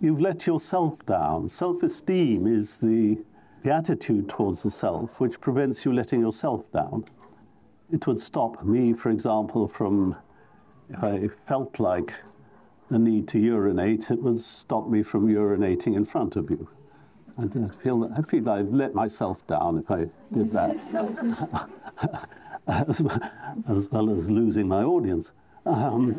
you've 0.00 0.20
let 0.20 0.46
yourself 0.46 1.04
down. 1.06 1.48
Self 1.48 1.82
esteem 1.82 2.46
is 2.46 2.78
the, 2.78 3.18
the 3.62 3.72
attitude 3.72 4.28
towards 4.28 4.62
the 4.62 4.70
self 4.70 5.20
which 5.20 5.40
prevents 5.40 5.84
you 5.84 5.92
letting 5.92 6.20
yourself 6.20 6.70
down. 6.72 7.04
It 7.92 8.06
would 8.06 8.20
stop 8.20 8.64
me, 8.64 8.94
for 8.94 9.10
example, 9.10 9.68
from, 9.68 10.16
if 10.88 11.04
I 11.04 11.28
felt 11.46 11.78
like 11.78 12.14
the 12.88 12.98
need 12.98 13.28
to 13.28 13.38
urinate, 13.38 14.10
it 14.10 14.22
would 14.22 14.40
stop 14.40 14.88
me 14.88 15.02
from 15.02 15.28
urinating 15.28 15.94
in 15.94 16.04
front 16.04 16.36
of 16.36 16.50
you. 16.50 16.68
I 17.38 17.46
feel, 17.82 18.10
I 18.16 18.22
feel 18.22 18.48
I've 18.48 18.72
let 18.72 18.94
myself 18.94 19.46
down 19.46 19.78
if 19.78 19.90
I 19.90 20.08
did 20.32 20.50
that, 20.52 21.68
as, 22.66 23.06
as, 23.68 23.90
well 23.90 24.10
as 24.10 24.30
losing 24.30 24.68
my 24.68 24.82
audience. 24.82 25.32
Um, 25.66 26.16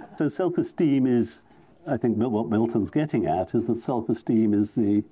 so 0.18 0.26
self-esteem 0.26 1.06
is, 1.06 1.44
I 1.88 1.96
think 1.96 2.16
what 2.18 2.48
Milton's 2.48 2.90
getting 2.90 3.26
at 3.26 3.54
is 3.54 3.68
that 3.68 3.78
self-esteem 3.78 4.52
is 4.52 4.74
the, 4.74 5.04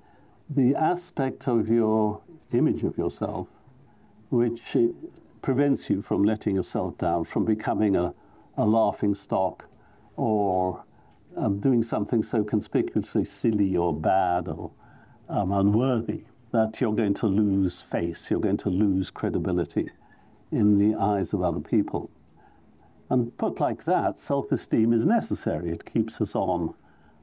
the 0.49 0.75
aspect 0.75 1.47
of 1.47 1.69
your 1.69 2.21
image 2.53 2.83
of 2.83 2.97
yourself 2.97 3.47
which 4.29 4.75
prevents 5.41 5.89
you 5.89 6.01
from 6.01 6.23
letting 6.23 6.55
yourself 6.55 6.97
down, 6.97 7.23
from 7.23 7.45
becoming 7.45 7.95
a, 7.95 8.13
a 8.57 8.65
laughing 8.65 9.15
stock 9.15 9.65
or 10.17 10.83
um, 11.37 11.59
doing 11.59 11.81
something 11.81 12.21
so 12.21 12.43
conspicuously 12.43 13.23
silly 13.23 13.77
or 13.77 13.93
bad 13.93 14.47
or 14.47 14.71
um, 15.29 15.51
unworthy 15.51 16.23
that 16.51 16.79
you're 16.79 16.93
going 16.95 17.13
to 17.15 17.27
lose 17.27 17.81
face, 17.81 18.31
you're 18.31 18.39
going 18.39 18.57
to 18.57 18.69
lose 18.69 19.11
credibility 19.11 19.89
in 20.51 20.77
the 20.77 20.95
eyes 20.99 21.33
of 21.33 21.41
other 21.41 21.59
people. 21.59 22.09
And 23.09 23.35
put 23.37 23.59
like 23.59 23.85
that, 23.85 24.19
self 24.19 24.51
esteem 24.51 24.93
is 24.93 25.05
necessary. 25.05 25.69
It 25.69 25.85
keeps 25.85 26.19
us 26.21 26.35
on 26.35 26.73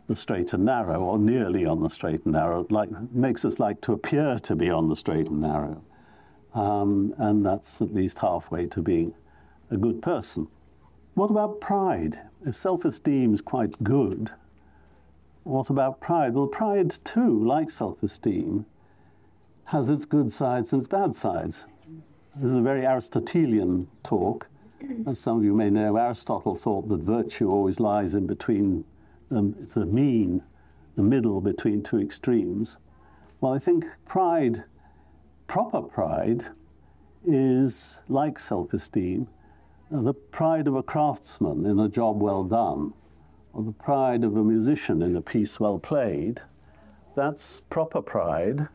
the 0.06 0.16
straight 0.16 0.52
and 0.52 0.64
narrow, 0.64 1.00
or 1.00 1.18
nearly 1.18 1.64
on 1.66 1.82
the 1.82 1.90
straight 1.90 2.24
and 2.24 2.34
narrow, 2.34 2.66
like 2.70 2.90
makes 3.12 3.44
us 3.44 3.58
like 3.58 3.80
to 3.82 3.92
appear 3.92 4.38
to 4.40 4.56
be 4.56 4.70
on 4.70 4.88
the 4.88 4.96
straight 4.96 5.28
and 5.28 5.40
narrow. 5.40 5.82
Um, 6.54 7.14
and 7.18 7.44
that's 7.44 7.82
at 7.82 7.94
least 7.94 8.18
halfway 8.18 8.66
to 8.66 8.82
being 8.82 9.14
a 9.70 9.76
good 9.76 10.02
person. 10.02 10.46
What 11.14 11.30
about 11.30 11.60
pride? 11.60 12.20
If 12.42 12.54
self 12.54 12.84
esteem 12.84 13.32
is 13.34 13.40
quite 13.40 13.82
good, 13.82 14.30
what 15.44 15.70
about 15.70 16.00
pride? 16.00 16.34
Well, 16.34 16.46
pride 16.46 16.90
too, 16.90 17.44
like 17.44 17.70
self 17.70 18.02
esteem, 18.02 18.66
has 19.66 19.90
its 19.90 20.04
good 20.04 20.32
sides 20.32 20.72
and 20.72 20.80
its 20.80 20.88
bad 20.88 21.14
sides. 21.14 21.66
This 22.34 22.44
is 22.44 22.56
a 22.56 22.62
very 22.62 22.84
Aristotelian 22.84 23.88
talk. 24.02 24.48
As 25.06 25.18
some 25.18 25.38
of 25.38 25.44
you 25.44 25.54
may 25.54 25.70
know, 25.70 25.96
Aristotle 25.96 26.56
thought 26.56 26.88
that 26.88 27.00
virtue 27.00 27.48
always 27.48 27.80
lies 27.80 28.14
in 28.14 28.26
between 28.26 28.84
the, 29.28 29.42
the 29.74 29.86
mean, 29.86 30.42
the 30.94 31.02
middle 31.02 31.40
between 31.40 31.82
two 31.82 32.00
extremes. 32.00 32.78
Well, 33.40 33.52
I 33.52 33.58
think 33.58 33.86
pride, 34.06 34.64
proper 35.46 35.82
pride, 35.82 36.46
is 37.26 38.02
like 38.08 38.38
self 38.38 38.72
esteem, 38.72 39.28
the 39.90 40.14
pride 40.14 40.66
of 40.68 40.74
a 40.74 40.82
craftsman 40.82 41.64
in 41.66 41.78
a 41.78 41.88
job 41.88 42.20
well 42.20 42.44
done, 42.44 42.92
or 43.54 43.62
the 43.62 43.72
pride 43.72 44.24
of 44.24 44.36
a 44.36 44.42
musician 44.42 45.00
in 45.00 45.16
a 45.16 45.22
piece 45.22 45.60
well 45.60 45.78
played. 45.78 46.42
That's 47.14 47.60
proper 47.60 48.02
pride, 48.02 48.68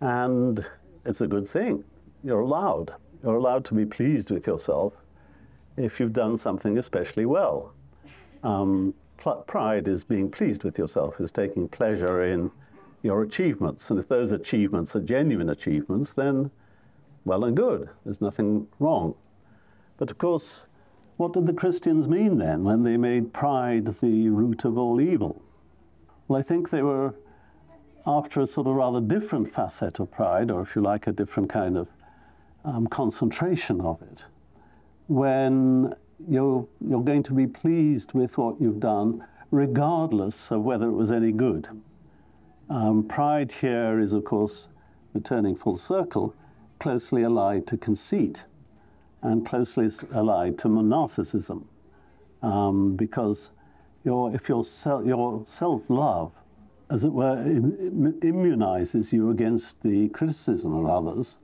and 0.00 0.64
it's 1.04 1.20
a 1.20 1.26
good 1.26 1.48
thing. 1.48 1.84
You're 2.22 2.40
allowed. 2.40 2.94
You're 3.22 3.34
allowed 3.34 3.64
to 3.66 3.74
be 3.74 3.84
pleased 3.84 4.30
with 4.30 4.46
yourself 4.46 4.94
if 5.76 5.98
you've 5.98 6.12
done 6.12 6.36
something 6.36 6.78
especially 6.78 7.26
well. 7.26 7.74
Um, 8.44 8.94
pride 9.46 9.88
is 9.88 10.04
being 10.04 10.30
pleased 10.30 10.62
with 10.62 10.78
yourself, 10.78 11.20
is 11.20 11.32
taking 11.32 11.68
pleasure 11.68 12.22
in 12.22 12.50
your 13.02 13.22
achievements. 13.22 13.90
And 13.90 13.98
if 13.98 14.06
those 14.06 14.30
achievements 14.30 14.94
are 14.94 15.00
genuine 15.00 15.48
achievements, 15.48 16.12
then 16.12 16.50
well 17.24 17.44
and 17.44 17.56
good. 17.56 17.88
There's 18.04 18.20
nothing 18.20 18.68
wrong. 18.78 19.14
But 19.96 20.10
of 20.10 20.18
course, 20.18 20.66
what 21.16 21.32
did 21.32 21.46
the 21.46 21.52
Christians 21.52 22.08
mean 22.08 22.38
then 22.38 22.64
when 22.64 22.82
they 22.82 22.96
made 22.96 23.32
pride 23.32 23.86
the 23.86 24.28
root 24.28 24.64
of 24.64 24.76
all 24.76 25.00
evil? 25.00 25.42
Well, 26.26 26.38
I 26.38 26.42
think 26.42 26.70
they 26.70 26.82
were 26.82 27.14
after 28.06 28.40
a 28.40 28.46
sort 28.46 28.66
of 28.66 28.74
rather 28.74 29.00
different 29.00 29.50
facet 29.50 30.00
of 30.00 30.10
pride, 30.10 30.50
or 30.50 30.62
if 30.62 30.76
you 30.76 30.82
like, 30.82 31.06
a 31.06 31.12
different 31.12 31.48
kind 31.48 31.76
of 31.76 31.88
um, 32.64 32.86
concentration 32.86 33.80
of 33.80 34.02
it 34.02 34.24
when 35.06 35.92
you're, 36.28 36.66
you're 36.80 37.02
going 37.02 37.22
to 37.22 37.32
be 37.32 37.46
pleased 37.46 38.14
with 38.14 38.38
what 38.38 38.60
you've 38.60 38.80
done, 38.80 39.24
regardless 39.50 40.50
of 40.50 40.62
whether 40.62 40.88
it 40.88 40.94
was 40.94 41.12
any 41.12 41.32
good. 41.32 41.68
Um, 42.70 43.06
pride 43.06 43.52
here 43.52 43.98
is, 44.00 44.14
of 44.14 44.24
course, 44.24 44.68
returning 45.12 45.54
full 45.54 45.76
circle, 45.76 46.34
closely 46.78 47.22
allied 47.22 47.66
to 47.68 47.76
conceit 47.76 48.46
and 49.24 49.44
closely 49.44 49.90
allied 50.14 50.58
to 50.58 50.68
narcissism. 50.68 51.64
Um, 52.42 52.94
because 52.94 53.52
your, 54.04 54.34
if 54.34 54.48
your, 54.48 54.64
sel- 54.64 55.04
your 55.04 55.42
self 55.46 55.82
love, 55.88 56.32
as 56.90 57.04
it 57.04 57.12
were, 57.12 57.40
Im- 57.40 58.20
immunizes 58.20 59.12
you 59.12 59.30
against 59.30 59.82
the 59.82 60.08
criticism 60.10 60.74
of 60.74 60.86
others, 60.86 61.40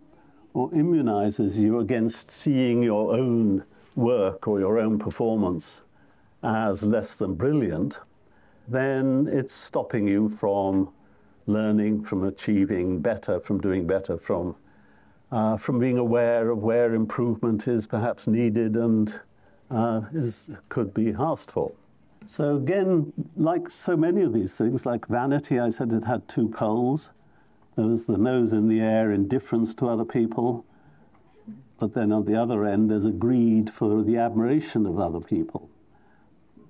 or 0.53 0.71
immunizes 0.71 1.59
you 1.59 1.81
against 1.81 2.31
seeing 2.31 2.83
your 2.83 3.17
own 3.17 3.65
work 3.97 4.47
or 4.47 4.61
your 4.61 4.79
own 4.79 4.99
performance 4.99 5.83
as 6.43 6.85
less 6.85 7.17
than 7.17 7.35
brilliant, 7.35 8.01
then 8.69 9.29
it's 9.31 9.55
stopping 9.55 10.07
you 10.07 10.29
from 10.29 10.93
learning, 11.47 12.03
from 12.05 12.25
achieving 12.25 13.01
better, 13.01 13.41
from 13.41 13.61
doing 13.61 13.87
better, 13.87 14.17
from, 14.17 14.55
uh, 15.33 15.57
from 15.57 15.79
being 15.79 15.99
aware 15.99 16.51
of 16.51 16.59
where 16.59 16.95
improvement 16.95 17.69
is 17.69 17.87
perhaps 17.87 18.27
needed 18.27 18.77
and 18.77 19.21
uh, 19.71 20.03
is, 20.13 20.57
could 20.69 20.93
be 20.93 21.15
asked 21.19 21.53
for. 21.53 21.73
So, 22.27 22.57
again, 22.57 23.13
like 23.37 23.71
so 23.71 23.97
many 23.97 24.23
of 24.23 24.33
these 24.33 24.57
things, 24.57 24.87
like 24.87 25.07
vanity, 25.07 25.59
I 25.59 25.71
said 25.71 25.93
it 25.93 26.05
had 26.05 26.29
two 26.29 26.49
poles. 26.49 27.13
There 27.77 27.87
was 27.87 28.07
the 28.07 28.19
nose 28.19 28.53
in 28.53 28.69
the 28.69 28.81
air, 28.81 29.11
indifference 29.11 29.75
to 29.77 29.87
other 29.87 30.05
people. 30.05 30.65
But 31.79 31.95
then 31.95 32.13
on 32.13 32.27
the 32.27 32.37
other 32.37 32.65
end, 32.65 32.91
there's 32.91 33.07
a 33.07 33.11
greed 33.11 33.71
for 33.71 34.03
the 34.03 34.19
admiration 34.19 34.87
of 34.87 34.99
other 34.99 35.21
people. 35.21 35.71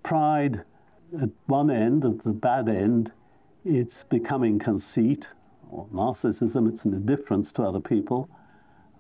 Pride, 0.03 0.63
at 1.21 1.31
one 1.47 1.71
end, 1.71 2.05
at 2.05 2.21
the 2.21 2.33
bad 2.33 2.69
end, 2.69 3.13
it's 3.65 4.05
becoming 4.05 4.59
conceit 4.59 5.31
or 5.71 5.87
narcissism, 5.93 6.69
it's 6.69 6.85
an 6.85 6.95
indifference 6.95 7.53
to 7.53 7.63
other 7.63 7.81
people. 7.81 8.29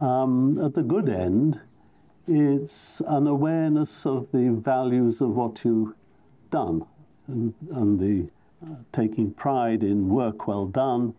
Um, 0.00 0.58
at 0.58 0.74
the 0.74 0.82
good 0.82 1.08
end, 1.08 1.60
it's 2.26 3.00
an 3.06 3.26
awareness 3.26 4.06
of 4.06 4.30
the 4.32 4.50
values 4.50 5.20
of 5.20 5.30
what 5.36 5.64
you've 5.64 5.94
done 6.50 6.84
and, 7.26 7.54
and 7.70 8.00
the 8.00 8.30
uh, 8.64 8.76
taking 8.92 9.32
pride 9.32 9.82
in 9.82 10.08
work 10.08 10.46
well 10.46 10.66
done 10.66 11.14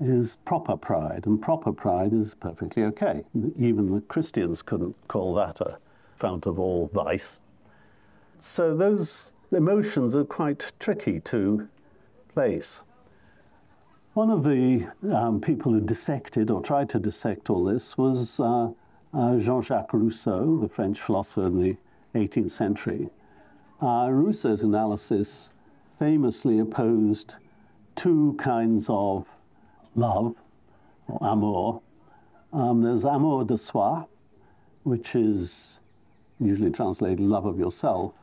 is 0.00 0.36
proper 0.44 0.76
pride, 0.76 1.24
and 1.26 1.40
proper 1.40 1.72
pride 1.72 2.12
is 2.12 2.34
perfectly 2.34 2.82
okay. 2.84 3.24
Even 3.56 3.92
the 3.92 4.00
Christians 4.02 4.60
couldn't 4.62 4.96
call 5.08 5.34
that 5.34 5.60
a 5.60 5.78
fount 6.16 6.46
of 6.46 6.58
all 6.58 6.90
vice. 6.92 7.40
So 8.38 8.74
those 8.74 9.34
emotions 9.52 10.16
are 10.16 10.24
quite 10.24 10.72
tricky 10.80 11.20
to 11.20 11.68
place. 12.28 12.84
One 14.14 14.30
of 14.30 14.44
the 14.44 14.86
um, 15.12 15.40
people 15.40 15.72
who 15.72 15.80
dissected 15.80 16.48
or 16.48 16.62
tried 16.62 16.88
to 16.90 17.00
dissect 17.00 17.50
all 17.50 17.64
this 17.64 17.98
was 17.98 18.38
uh, 18.38 18.70
uh, 19.12 19.40
Jean 19.40 19.60
Jacques 19.60 19.92
Rousseau, 19.92 20.56
the 20.58 20.68
French 20.68 21.00
philosopher 21.00 21.48
in 21.48 21.58
the 21.58 21.76
18th 22.14 22.52
century. 22.52 23.10
Uh, 23.82 24.10
Rousseau's 24.12 24.62
analysis 24.62 25.52
famously 25.98 26.60
opposed 26.60 27.34
two 27.96 28.36
kinds 28.38 28.86
of 28.88 29.26
love 29.96 30.36
or 31.08 31.18
amour. 31.20 31.80
Um, 32.52 32.82
there's 32.82 33.02
amour 33.02 33.44
de 33.44 33.58
soi, 33.58 34.04
which 34.84 35.16
is 35.16 35.80
usually 36.38 36.70
translated 36.70 37.18
love 37.18 37.46
of 37.46 37.58
yourself, 37.58 38.14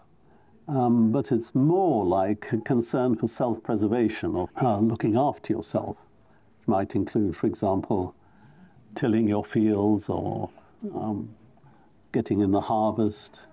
um, 0.71 1.11
but 1.11 1.31
it's 1.31 1.53
more 1.53 2.05
like 2.05 2.51
a 2.53 2.57
concern 2.57 3.15
for 3.15 3.27
self 3.27 3.61
preservation 3.61 4.35
or 4.35 4.49
uh, 4.61 4.79
looking 4.79 5.17
after 5.17 5.51
yourself. 5.51 5.97
It 6.61 6.67
might 6.67 6.95
include, 6.95 7.35
for 7.35 7.47
example, 7.47 8.15
tilling 8.95 9.27
your 9.27 9.43
fields 9.43 10.07
or 10.07 10.49
um, 10.95 11.35
getting 12.13 12.39
in 12.39 12.51
the 12.51 12.61
harvest, 12.61 13.47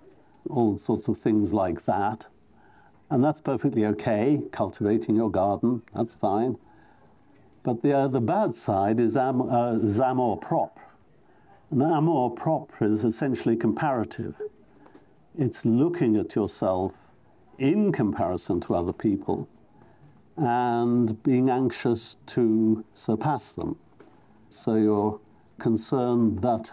all 0.49 0.79
sorts 0.79 1.09
of 1.09 1.19
things 1.19 1.53
like 1.53 1.85
that. 1.87 2.27
And 3.11 3.25
that's 3.25 3.41
perfectly 3.41 3.85
okay, 3.87 4.41
cultivating 4.53 5.17
your 5.17 5.31
garden, 5.31 5.83
that's 5.95 6.15
fine. 6.15 6.57
But 7.65 7.83
the, 7.83 7.97
uh, 7.97 8.09
the 8.09 8.21
bad 8.21 8.55
side 8.55 9.01
is 9.01 9.17
am, 9.17 9.43
uh, 9.43 9.79
amour 10.05 10.39
propre. 10.39 10.83
And 11.71 11.83
amour 11.83 12.35
propre 12.35 12.83
is 12.83 13.05
essentially 13.05 13.57
comparative. 13.57 14.35
It's 15.37 15.67
looking 15.67 16.17
at 16.17 16.35
yourself 16.35 16.93
in 17.59 17.93
comparison 17.93 18.61
to 18.61 18.75
other 18.75 18.93
people 18.93 19.49
and 20.37 21.21
being 21.23 21.51
anxious 21.51 22.17
to 22.27 22.85
surpass 22.95 23.53
them. 23.53 23.77
So 24.49 24.77
you're 24.77 25.21
concerned 25.59 26.43
that 26.43 26.71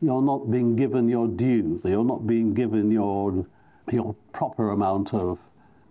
you're 0.00 0.22
not 0.22 0.50
being 0.50 0.76
given 0.76 1.08
your 1.08 1.26
due, 1.26 1.78
that 1.78 1.88
you're 1.88 2.04
not 2.04 2.26
being 2.26 2.54
given 2.54 2.90
your, 2.90 3.44
your 3.90 4.14
proper 4.32 4.70
amount 4.70 5.14
of 5.14 5.38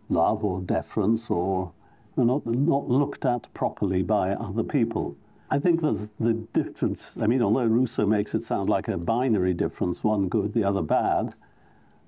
love 0.10 0.45
or 0.45 0.62
deference 0.62 1.30
or 1.30 1.73
are 2.17 2.26
not, 2.26 2.45
not 2.45 2.88
looked 2.88 3.26
at 3.26 3.52
properly 3.54 4.04
by 4.04 4.32
other 4.32 4.63
people. 4.63 5.17
I 5.50 5.60
think 5.60 5.82
there's 5.82 6.10
the 6.19 6.34
difference. 6.34 7.17
I 7.17 7.28
mean, 7.28 7.41
although 7.41 7.67
Rousseau 7.67 8.06
makes 8.06 8.36
it 8.36 8.43
sound 8.43 8.69
like 8.69 8.88
a 8.88 8.97
binary 8.97 9.54
difference, 9.54 10.04
one 10.04 10.28
good, 10.28 10.54
the 10.54 10.63
other 10.63 10.82
bad, 10.82 11.34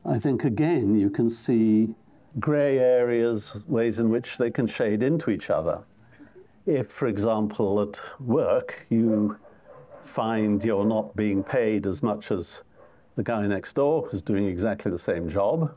I 0.05 0.17
think 0.17 0.43
again 0.43 0.95
you 0.95 1.09
can 1.09 1.29
see 1.29 1.95
grey 2.37 2.77
areas, 2.77 3.61
ways 3.67 3.99
in 3.99 4.09
which 4.09 4.37
they 4.37 4.51
can 4.51 4.67
shade 4.67 5.01
into 5.01 5.29
each 5.31 5.49
other. 5.49 5.83
if, 6.65 6.91
for 6.91 7.07
example, 7.07 7.81
at 7.81 7.99
work 8.19 8.85
you 8.89 9.37
find 10.03 10.63
you're 10.63 10.85
not 10.85 11.15
being 11.15 11.43
paid 11.43 11.87
as 11.87 12.03
much 12.03 12.31
as 12.31 12.63
the 13.15 13.23
guy 13.23 13.45
next 13.47 13.73
door 13.73 14.07
who's 14.07 14.21
doing 14.21 14.45
exactly 14.45 14.91
the 14.91 14.99
same 14.99 15.27
job, 15.27 15.73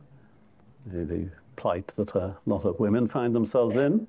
the 0.87 1.29
plight 1.57 1.89
that 1.89 2.15
a 2.15 2.37
lot 2.47 2.65
of 2.65 2.79
women 2.79 3.09
find 3.09 3.35
themselves 3.35 3.77
in? 3.77 4.07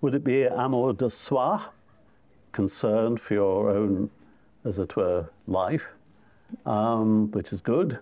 Would 0.00 0.14
it 0.14 0.24
be 0.24 0.44
amour 0.44 0.92
de 0.92 1.10
soi, 1.10 1.58
concern 2.52 3.16
for 3.16 3.34
your 3.34 3.70
own, 3.70 4.10
as 4.64 4.78
it 4.78 4.96
were, 4.96 5.28
life, 5.46 5.88
um, 6.64 7.30
which 7.32 7.52
is 7.52 7.60
good? 7.60 7.98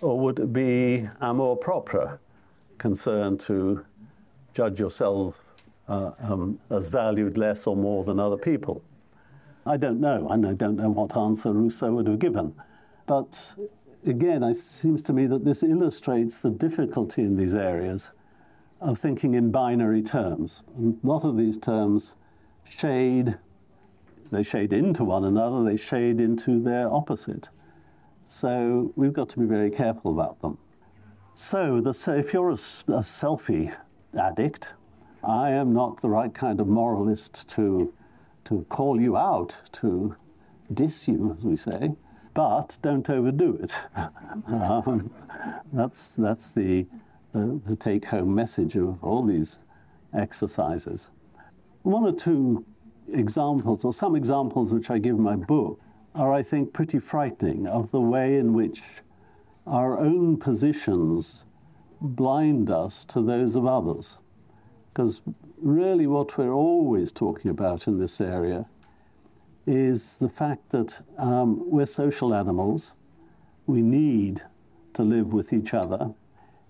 Or 0.00 0.18
would 0.18 0.38
it 0.38 0.52
be 0.52 1.08
amour 1.20 1.56
propre, 1.56 2.18
concern 2.82 3.38
to 3.38 3.84
judge 4.52 4.80
yourself 4.80 5.40
uh, 5.88 6.10
um, 6.20 6.58
as 6.68 6.88
valued 6.88 7.38
less 7.38 7.66
or 7.66 7.76
more 7.76 8.02
than 8.02 8.18
other 8.18 8.36
people? 8.36 8.82
I 9.64 9.76
don't 9.76 10.00
know, 10.00 10.28
and 10.30 10.44
I 10.44 10.52
don't 10.54 10.76
know 10.76 10.90
what 10.90 11.16
answer 11.16 11.52
Rousseau 11.52 11.92
would 11.92 12.08
have 12.08 12.18
given. 12.18 12.52
But 13.06 13.54
again, 14.04 14.42
it 14.42 14.56
seems 14.56 15.00
to 15.02 15.12
me 15.12 15.28
that 15.28 15.44
this 15.44 15.62
illustrates 15.62 16.42
the 16.42 16.50
difficulty 16.50 17.22
in 17.22 17.36
these 17.36 17.54
areas 17.54 18.16
of 18.80 18.98
thinking 18.98 19.34
in 19.34 19.52
binary 19.52 20.02
terms. 20.02 20.64
And 20.76 20.98
a 21.04 21.06
lot 21.06 21.24
of 21.24 21.36
these 21.36 21.56
terms 21.56 22.16
shade, 22.64 23.38
they 24.32 24.42
shade 24.42 24.72
into 24.72 25.04
one 25.04 25.24
another, 25.24 25.62
they 25.62 25.76
shade 25.76 26.20
into 26.20 26.60
their 26.60 26.92
opposite. 26.92 27.48
So 28.24 28.92
we've 28.96 29.12
got 29.12 29.28
to 29.28 29.38
be 29.38 29.46
very 29.46 29.70
careful 29.70 30.10
about 30.10 30.40
them. 30.40 30.58
So 31.34 31.80
the, 31.80 31.94
if 32.18 32.34
you're 32.34 32.50
a, 32.50 32.52
a 32.52 33.02
selfie 33.02 33.74
addict, 34.18 34.74
I 35.24 35.50
am 35.50 35.72
not 35.72 36.00
the 36.00 36.10
right 36.10 36.32
kind 36.32 36.60
of 36.60 36.68
moralist 36.68 37.48
to, 37.50 37.92
to 38.44 38.66
call 38.68 39.00
you 39.00 39.16
out, 39.16 39.62
to 39.72 40.14
diss 40.74 41.08
you, 41.08 41.34
as 41.38 41.44
we 41.44 41.56
say, 41.56 41.94
but 42.34 42.76
don't 42.82 43.08
overdo 43.08 43.56
it. 43.62 43.74
um, 44.46 45.10
that's, 45.72 46.08
that's 46.08 46.50
the, 46.52 46.86
the, 47.32 47.60
the 47.64 47.76
take 47.76 48.04
home 48.04 48.34
message 48.34 48.76
of 48.76 49.02
all 49.02 49.22
these 49.22 49.60
exercises. 50.12 51.12
One 51.82 52.04
or 52.04 52.12
two 52.14 52.64
examples, 53.08 53.86
or 53.86 53.94
some 53.94 54.16
examples 54.16 54.74
which 54.74 54.90
I 54.90 54.98
give 54.98 55.16
in 55.16 55.22
my 55.22 55.36
book, 55.36 55.80
are, 56.14 56.32
I 56.34 56.42
think, 56.42 56.74
pretty 56.74 56.98
frightening 56.98 57.66
of 57.66 57.90
the 57.90 58.02
way 58.02 58.36
in 58.36 58.52
which 58.52 58.82
our 59.66 59.98
own 59.98 60.36
positions 60.36 61.46
blind 62.00 62.70
us 62.70 63.04
to 63.06 63.22
those 63.22 63.56
of 63.56 63.66
others. 63.66 64.22
Because 64.92 65.22
really, 65.58 66.06
what 66.06 66.36
we're 66.36 66.52
always 66.52 67.12
talking 67.12 67.50
about 67.50 67.86
in 67.86 67.98
this 67.98 68.20
area 68.20 68.66
is 69.66 70.18
the 70.18 70.28
fact 70.28 70.70
that 70.70 71.00
um, 71.18 71.62
we're 71.70 71.86
social 71.86 72.34
animals. 72.34 72.98
We 73.66 73.80
need 73.80 74.42
to 74.94 75.02
live 75.02 75.32
with 75.32 75.52
each 75.52 75.72
other. 75.72 76.12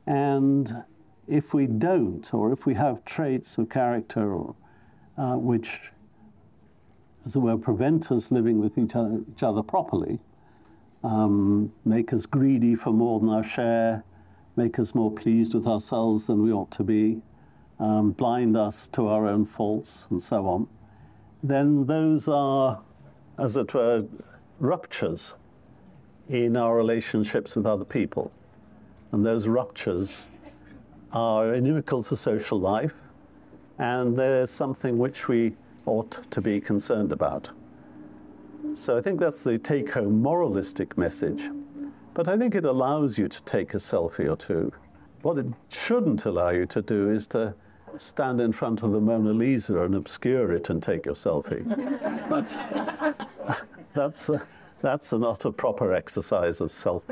And 0.07 0.85
if 1.26 1.55
we 1.55 1.66
don't, 1.66 2.33
or 2.35 2.52
if 2.52 2.66
we 2.66 2.74
have 2.74 3.05
traits 3.05 3.57
of 3.57 3.70
character 3.70 4.35
or, 4.35 4.55
uh, 5.16 5.37
which, 5.37 5.92
as 7.24 7.35
it 7.35 7.38
were, 7.38 7.57
prevent 7.57 8.12
us 8.12 8.31
living 8.31 8.59
with 8.59 8.76
each 8.76 8.94
other, 8.94 9.22
each 9.31 9.42
other 9.42 9.62
properly, 9.62 10.20
um, 11.05 11.73
make 11.85 12.12
us 12.12 12.27
greedy 12.27 12.75
for 12.75 12.93
more 12.93 13.21
than 13.21 13.29
our 13.29 13.45
share, 13.45 14.05
make 14.57 14.79
us 14.79 14.95
more 14.95 15.11
pleased 15.11 15.55
with 15.55 15.67
ourselves 15.67 16.27
than 16.27 16.43
we 16.43 16.53
ought 16.53 16.71
to 16.73 16.85
be, 16.85 17.21
um, 17.79 18.12
blind 18.12 18.57
us 18.57 18.88
to 18.88 19.09
our 19.09 19.27
own 19.27 19.45
faults, 19.45 20.07
and 20.11 20.23
so 20.23 20.47
on, 20.47 20.69
then 21.43 21.87
those 21.87 22.29
are, 22.29 22.81
as 23.38 23.57
it 23.57 23.75
were, 23.75 24.07
ruptures 24.61 25.35
in 26.29 26.57
our 26.57 26.77
relationships 26.77 27.57
with 27.57 27.67
other 27.67 27.85
people. 27.85 28.33
And 29.11 29.27
those 29.27 29.49
ruptures 29.49 30.29
are 31.12 31.55
inimical 31.55 32.03
to 32.05 32.17
social 32.17 32.59
life, 32.59 32.95
and 33.79 34.17
they're 34.17 34.47
something 34.47 34.99
which 34.99 35.29
we 35.29 35.55
ought 35.87 36.11
to 36.11 36.41
be 36.41 36.61
concerned 36.61 37.12
about. 37.12 37.51
So 38.75 38.97
I 38.97 39.03
think 39.03 39.21
that's 39.21 39.43
the 39.43 39.59
take 39.59 39.93
home 39.93 40.23
moralistic 40.23 40.97
message. 40.97 41.51
But 42.15 42.29
I 42.29 42.37
think 42.37 42.55
it 42.55 42.65
allows 42.65 43.19
you 43.19 43.29
to 43.29 43.45
take 43.45 43.75
a 43.75 43.79
selfie 43.79 44.31
or 44.31 44.37
two. 44.37 44.73
What 45.23 45.39
it 45.39 45.47
shouldn't 45.69 46.25
allow 46.25 46.51
you 46.51 46.67
to 46.67 46.83
do 46.83 47.11
is 47.11 47.27
to 47.29 47.55
stand 47.97 48.41
in 48.41 48.53
front 48.53 48.83
of 48.83 48.93
the 48.93 49.01
Mona 49.01 49.33
Lisa 49.33 49.83
and 49.83 49.95
obscure 49.95 50.53
it 50.53 50.71
and 50.71 50.83
take 50.83 51.07
your 51.07 51.15
selfie. 51.15 51.65
that's 52.31 52.63
that's 53.95 54.31
uh, 54.31 54.41
that's 54.81 55.13
not 55.13 55.45
a 55.45 55.53
proper 55.53 55.93
exercise 55.93 56.61
of 56.61 56.71
self 56.71 57.05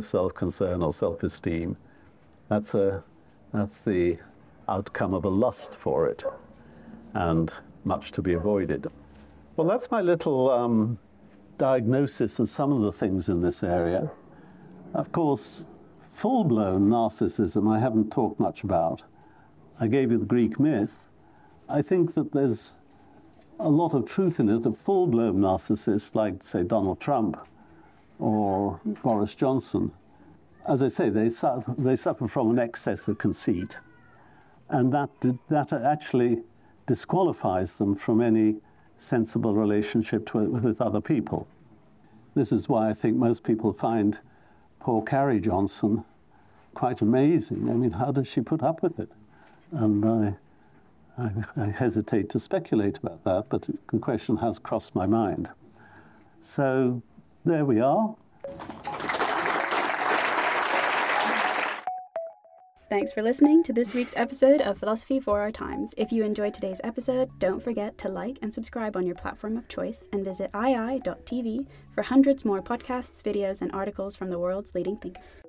self 0.00 0.34
concern 0.34 0.82
or 0.82 0.92
self 0.92 1.22
esteem. 1.22 1.76
That's 2.48 2.74
a 2.74 3.02
that's 3.52 3.80
the 3.80 4.18
outcome 4.68 5.14
of 5.14 5.24
a 5.24 5.30
lust 5.30 5.76
for 5.76 6.06
it, 6.06 6.24
and 7.14 7.52
much 7.84 8.12
to 8.12 8.22
be 8.22 8.34
avoided. 8.34 8.86
Well, 9.58 9.66
that's 9.66 9.90
my 9.90 10.02
little 10.02 10.50
um, 10.50 11.00
diagnosis 11.58 12.38
of 12.38 12.48
some 12.48 12.70
of 12.70 12.80
the 12.80 12.92
things 12.92 13.28
in 13.28 13.42
this 13.42 13.64
area. 13.64 14.08
Of 14.94 15.10
course, 15.10 15.66
full 16.08 16.44
blown 16.44 16.88
narcissism 16.88 17.68
I 17.68 17.80
haven't 17.80 18.12
talked 18.12 18.38
much 18.38 18.62
about. 18.62 19.02
I 19.80 19.88
gave 19.88 20.12
you 20.12 20.18
the 20.18 20.26
Greek 20.26 20.60
myth, 20.60 21.08
I 21.68 21.82
think 21.82 22.14
that 22.14 22.30
there's 22.30 22.74
a 23.58 23.68
lot 23.68 23.94
of 23.94 24.06
truth 24.06 24.38
in 24.38 24.48
it. 24.48 24.64
A 24.64 24.70
full 24.70 25.08
blown 25.08 25.38
narcissist, 25.38 26.14
like, 26.14 26.40
say, 26.40 26.62
Donald 26.62 27.00
Trump 27.00 27.36
or 28.20 28.80
Boris 29.02 29.34
Johnson, 29.34 29.90
as 30.68 30.82
I 30.82 30.88
say, 30.88 31.10
they 31.10 31.28
suffer, 31.28 31.74
they 31.76 31.96
suffer 31.96 32.28
from 32.28 32.50
an 32.50 32.60
excess 32.60 33.08
of 33.08 33.18
conceit. 33.18 33.80
And 34.68 34.94
that, 34.94 35.10
that 35.48 35.72
actually 35.72 36.44
disqualifies 36.86 37.76
them 37.76 37.96
from 37.96 38.20
any 38.20 38.60
sensible 38.98 39.54
relationship 39.54 40.34
with, 40.34 40.48
with 40.48 40.80
other 40.80 41.00
people. 41.00 41.46
This 42.34 42.52
is 42.52 42.68
why 42.68 42.90
I 42.90 42.94
think 42.94 43.16
most 43.16 43.42
people 43.44 43.72
find 43.72 44.18
poor 44.80 45.02
Carrie 45.02 45.40
Johnson 45.40 46.04
quite 46.74 47.00
amazing. 47.00 47.68
I 47.68 47.72
mean, 47.72 47.92
how 47.92 48.12
does 48.12 48.28
she 48.28 48.40
put 48.40 48.62
up 48.62 48.82
with 48.82 49.00
it? 49.00 49.12
And 49.72 50.04
I, 50.04 50.36
I, 51.18 51.30
I, 51.56 51.70
hesitate 51.70 52.30
to 52.30 52.38
speculate 52.38 52.98
about 52.98 53.24
that, 53.24 53.46
but 53.48 53.68
the 53.90 53.98
question 53.98 54.36
has 54.36 54.58
crossed 54.58 54.94
my 54.94 55.06
mind. 55.06 55.50
So 56.40 57.02
there 57.44 57.64
we 57.64 57.80
are. 57.80 58.14
Thanks 62.90 63.12
for 63.12 63.20
listening 63.20 63.62
to 63.64 63.72
this 63.74 63.92
week's 63.92 64.16
episode 64.16 64.62
of 64.62 64.78
Philosophy 64.78 65.20
for 65.20 65.42
Our 65.42 65.52
Times. 65.52 65.92
If 65.98 66.10
you 66.10 66.24
enjoyed 66.24 66.54
today's 66.54 66.80
episode, 66.82 67.28
don't 67.38 67.62
forget 67.62 67.98
to 67.98 68.08
like 68.08 68.38
and 68.40 68.52
subscribe 68.54 68.96
on 68.96 69.04
your 69.04 69.14
platform 69.14 69.58
of 69.58 69.68
choice 69.68 70.08
and 70.10 70.24
visit 70.24 70.50
iai.tv 70.52 71.66
for 71.92 72.02
hundreds 72.02 72.46
more 72.46 72.62
podcasts, 72.62 73.22
videos, 73.22 73.60
and 73.60 73.70
articles 73.72 74.16
from 74.16 74.30
the 74.30 74.38
world's 74.38 74.74
leading 74.74 74.96
thinkers. 74.96 75.42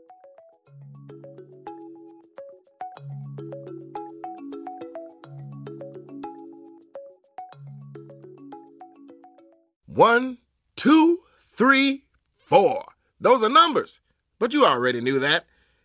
One, 9.86 10.40
two, 10.76 11.20
three, 11.54 12.04
four. 12.36 12.84
Those 13.22 13.44
are 13.44 13.50
numbers. 13.50 14.02
But 14.40 14.54
you 14.54 14.66
already 14.66 15.00
knew 15.00 15.20
that. 15.20 15.46